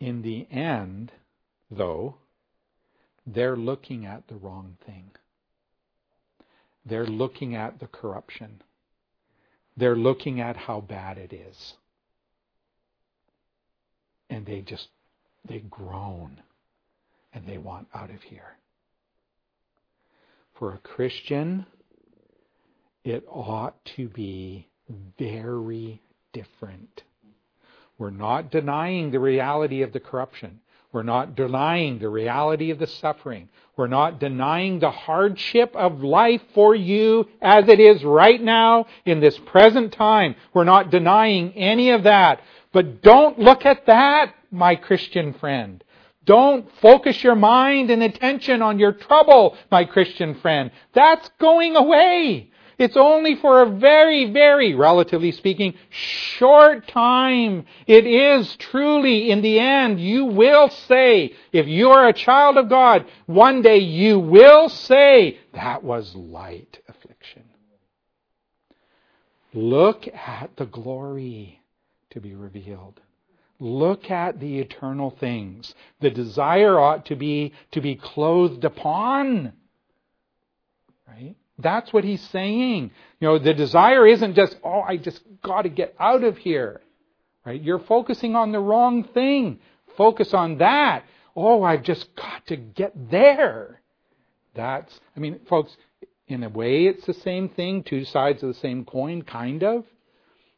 [0.00, 1.12] In the end,
[1.70, 2.16] though,
[3.26, 5.10] they're looking at the wrong thing.
[6.88, 8.62] They're looking at the corruption.
[9.76, 11.74] They're looking at how bad it is.
[14.30, 14.88] And they just,
[15.46, 16.40] they groan
[17.32, 18.56] and they want out of here.
[20.58, 21.66] For a Christian,
[23.04, 24.66] it ought to be
[25.18, 27.02] very different.
[27.98, 30.60] We're not denying the reality of the corruption.
[30.92, 33.48] We're not denying the reality of the suffering.
[33.76, 39.20] We're not denying the hardship of life for you as it is right now in
[39.20, 40.34] this present time.
[40.54, 42.40] We're not denying any of that.
[42.72, 45.84] But don't look at that, my Christian friend.
[46.24, 50.70] Don't focus your mind and attention on your trouble, my Christian friend.
[50.92, 52.50] That's going away.
[52.78, 57.66] It's only for a very, very, relatively speaking, short time.
[57.88, 62.68] It is truly, in the end, you will say, if you are a child of
[62.68, 67.42] God, one day you will say, that was light affliction.
[69.52, 71.60] Look at the glory
[72.10, 73.00] to be revealed.
[73.58, 75.74] Look at the eternal things.
[76.00, 79.52] The desire ought to be to be clothed upon.
[81.08, 81.34] Right?
[81.58, 82.92] That's what he's saying.
[83.20, 86.80] You know, the desire isn't just, oh, I just got to get out of here.
[87.44, 87.60] Right?
[87.60, 89.58] You're focusing on the wrong thing.
[89.96, 91.04] Focus on that.
[91.34, 93.80] Oh, I've just got to get there.
[94.54, 95.76] That's, I mean, folks,
[96.28, 99.84] in a way it's the same thing, two sides of the same coin, kind of.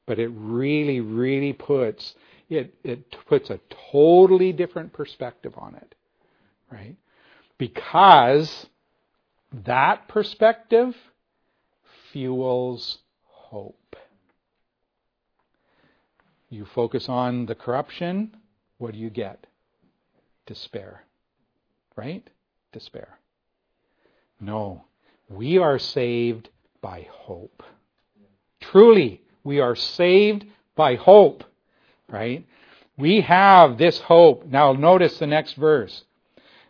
[0.06, 2.14] But it really, really puts,
[2.48, 3.60] it, it puts a
[3.92, 5.94] totally different perspective on it.
[6.70, 6.96] Right?
[7.56, 8.66] Because
[9.52, 10.96] that perspective
[12.12, 13.96] fuels hope.
[16.48, 18.36] You focus on the corruption,
[18.78, 19.46] what do you get?
[20.46, 21.04] Despair.
[21.96, 22.28] Right?
[22.72, 23.18] Despair.
[24.40, 24.84] No.
[25.28, 26.48] We are saved
[26.80, 27.62] by hope.
[28.60, 30.44] Truly, we are saved
[30.74, 31.44] by hope.
[32.08, 32.46] Right?
[32.96, 34.46] We have this hope.
[34.46, 36.04] Now notice the next verse.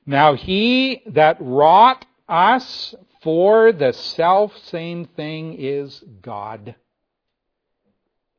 [0.04, 6.74] Now he that wrought us for the self same thing is God.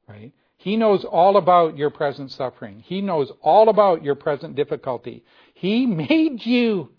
[0.07, 0.33] Right?
[0.57, 2.83] He knows all about your present suffering.
[2.85, 5.23] He knows all about your present difficulty.
[5.53, 6.89] He made you.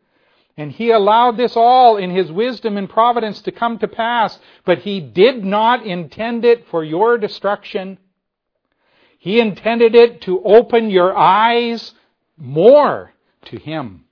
[0.57, 4.81] And He allowed this all in His wisdom and providence to come to pass, but
[4.81, 7.99] He did not intend it for your destruction.
[9.19, 11.95] He intended it to open your eyes
[12.37, 13.13] more
[13.47, 14.05] to Him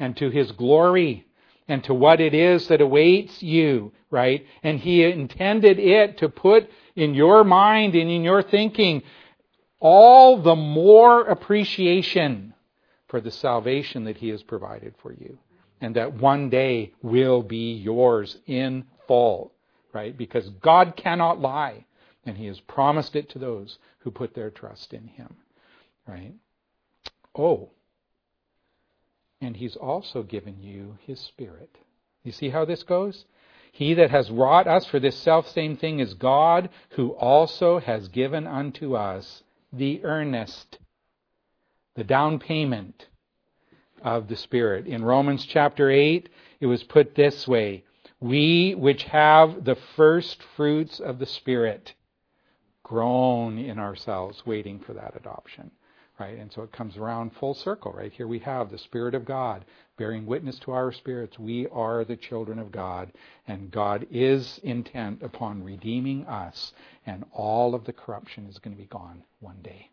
[0.00, 1.27] and to His glory
[1.68, 4.44] and to what it is that awaits you, right?
[4.62, 9.02] And He intended it to put in your mind and in your thinking
[9.80, 12.54] all the more appreciation
[13.08, 15.38] for the salvation that He has provided for you.
[15.80, 19.52] And that one day will be yours in full,
[19.92, 20.16] right?
[20.16, 21.84] Because God cannot lie.
[22.24, 25.36] And He has promised it to those who put their trust in Him,
[26.06, 26.34] right?
[27.36, 27.70] Oh,
[29.40, 31.76] and He's also given you His Spirit.
[32.24, 33.24] You see how this goes?
[33.72, 38.08] He that has wrought us for this self same thing is God, who also has
[38.08, 40.78] given unto us the earnest,
[41.94, 43.06] the down payment
[44.02, 44.86] of the Spirit.
[44.86, 46.28] In Romans chapter 8,
[46.60, 47.84] it was put this way
[48.20, 51.94] We which have the first fruits of the Spirit
[52.82, 55.70] groan in ourselves, waiting for that adoption.
[56.18, 56.36] Right?
[56.38, 57.92] And so it comes around full circle.
[57.92, 59.64] Right here we have the Spirit of God
[59.96, 61.38] bearing witness to our spirits.
[61.38, 63.12] We are the children of God,
[63.46, 66.72] and God is intent upon redeeming us,
[67.06, 69.90] and all of the corruption is going to be gone one day.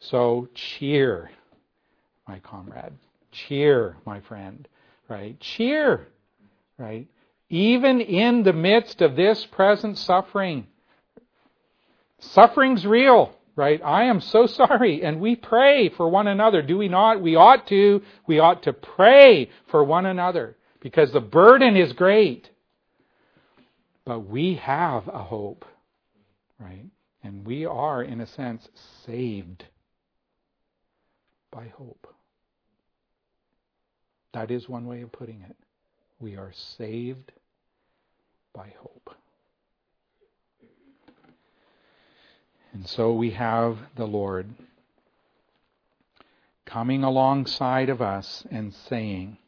[0.00, 1.30] So cheer,
[2.28, 2.92] my comrade.
[3.32, 4.68] Cheer, my friend.
[5.08, 5.38] Right?
[5.40, 6.08] Cheer.
[6.76, 7.08] Right?
[7.50, 10.66] Even in the midst of this present suffering.
[12.20, 13.82] Suffering's real right?
[13.84, 15.02] I am so sorry.
[15.02, 17.20] And we pray for one another, do we not?
[17.20, 18.02] We ought to.
[18.26, 22.48] We ought to pray for one another because the burden is great.
[24.06, 25.66] But we have a hope,
[26.58, 26.86] right?
[27.22, 28.66] And we are, in a sense,
[29.04, 29.64] saved
[31.50, 32.06] by hope.
[34.32, 35.56] That is one way of putting it.
[36.20, 37.32] We are saved
[38.54, 39.14] by hope.
[42.72, 44.54] And so we have the Lord
[46.66, 49.38] coming alongside of us and saying,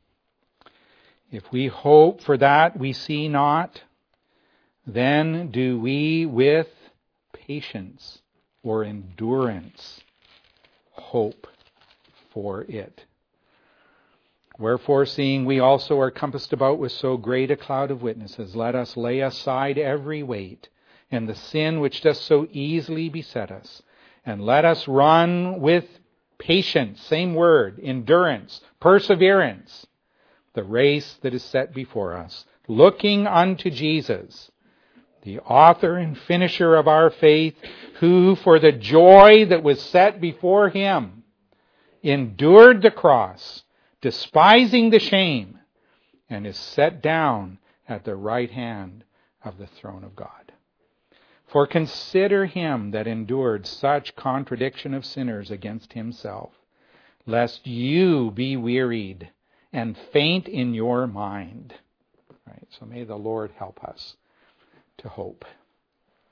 [1.30, 3.82] If we hope for that we see not,
[4.86, 6.68] then do we with
[7.32, 8.22] patience
[8.62, 10.00] or endurance
[10.92, 11.46] hope
[12.32, 13.04] for it.
[14.58, 18.74] Wherefore, seeing we also are compassed about with so great a cloud of witnesses, let
[18.74, 20.68] us lay aside every weight
[21.10, 23.82] and the sin which does so easily beset us.
[24.24, 25.86] And let us run with
[26.38, 29.86] patience, same word, endurance, perseverance,
[30.54, 34.50] the race that is set before us, looking unto Jesus,
[35.22, 37.54] the author and finisher of our faith,
[38.00, 41.24] who for the joy that was set before him
[42.02, 43.62] endured the cross,
[44.00, 45.58] despising the shame,
[46.28, 47.58] and is set down
[47.88, 49.04] at the right hand
[49.44, 50.39] of the throne of God.
[51.50, 56.52] For consider him that endured such contradiction of sinners against himself,
[57.26, 59.30] lest you be wearied
[59.72, 61.74] and faint in your mind.
[62.46, 64.16] Right, so may the Lord help us
[64.98, 65.44] to hope.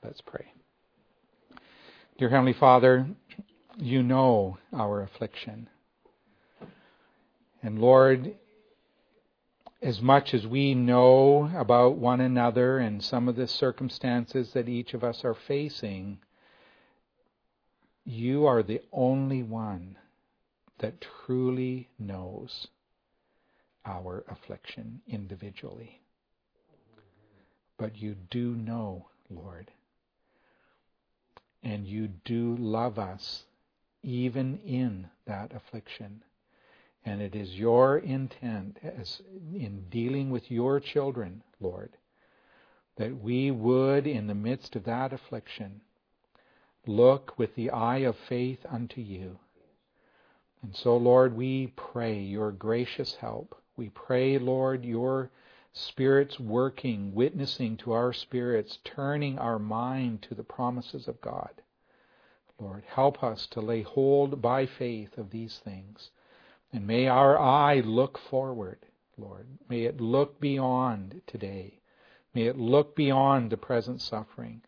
[0.03, 0.53] Let's pray.
[2.17, 3.05] Dear Heavenly Father,
[3.77, 5.69] you know our affliction.
[7.61, 8.35] And Lord,
[9.81, 14.93] as much as we know about one another and some of the circumstances that each
[14.93, 16.19] of us are facing,
[18.03, 19.97] you are the only one
[20.79, 22.67] that truly knows
[23.85, 26.01] our affliction individually.
[27.77, 29.71] But you do know, Lord.
[31.63, 33.43] And you do love us
[34.03, 36.23] even in that affliction.
[37.05, 39.21] And it is your intent as
[39.53, 41.95] in dealing with your children, Lord,
[42.97, 45.81] that we would, in the midst of that affliction,
[46.85, 49.39] look with the eye of faith unto you.
[50.61, 53.55] And so, Lord, we pray your gracious help.
[53.77, 55.31] We pray, Lord, your
[55.71, 61.61] Spirit's working, witnessing to our spirits, turning our mind to the promises of God.
[62.59, 66.09] Lord, help us to lay hold by faith of these things
[66.71, 68.79] and may our eye look forward,
[69.17, 69.47] Lord.
[69.69, 71.79] May it look beyond today.
[72.33, 74.61] May it look beyond the present suffering.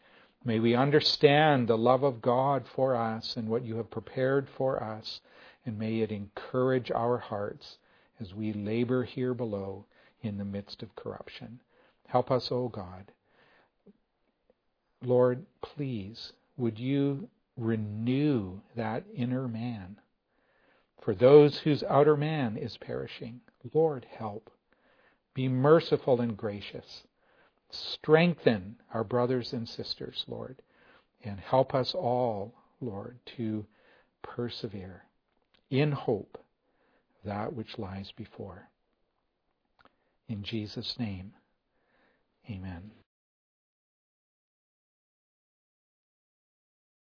[0.43, 4.83] May we understand the love of God for us and what you have prepared for
[4.83, 5.21] us.
[5.65, 7.77] And may it encourage our hearts
[8.19, 9.85] as we labor here below
[10.21, 11.61] in the midst of corruption.
[12.07, 13.11] Help us, O God.
[15.03, 19.97] Lord, please, would you renew that inner man?
[21.01, 23.41] For those whose outer man is perishing,
[23.73, 24.51] Lord, help.
[25.33, 27.03] Be merciful and gracious.
[27.71, 30.61] Strengthen our brothers and sisters, Lord,
[31.23, 33.65] and help us all, Lord, to
[34.21, 35.05] persevere
[35.69, 36.37] in hope
[37.23, 38.69] that which lies before.
[40.27, 41.33] In Jesus' name,
[42.49, 42.91] amen.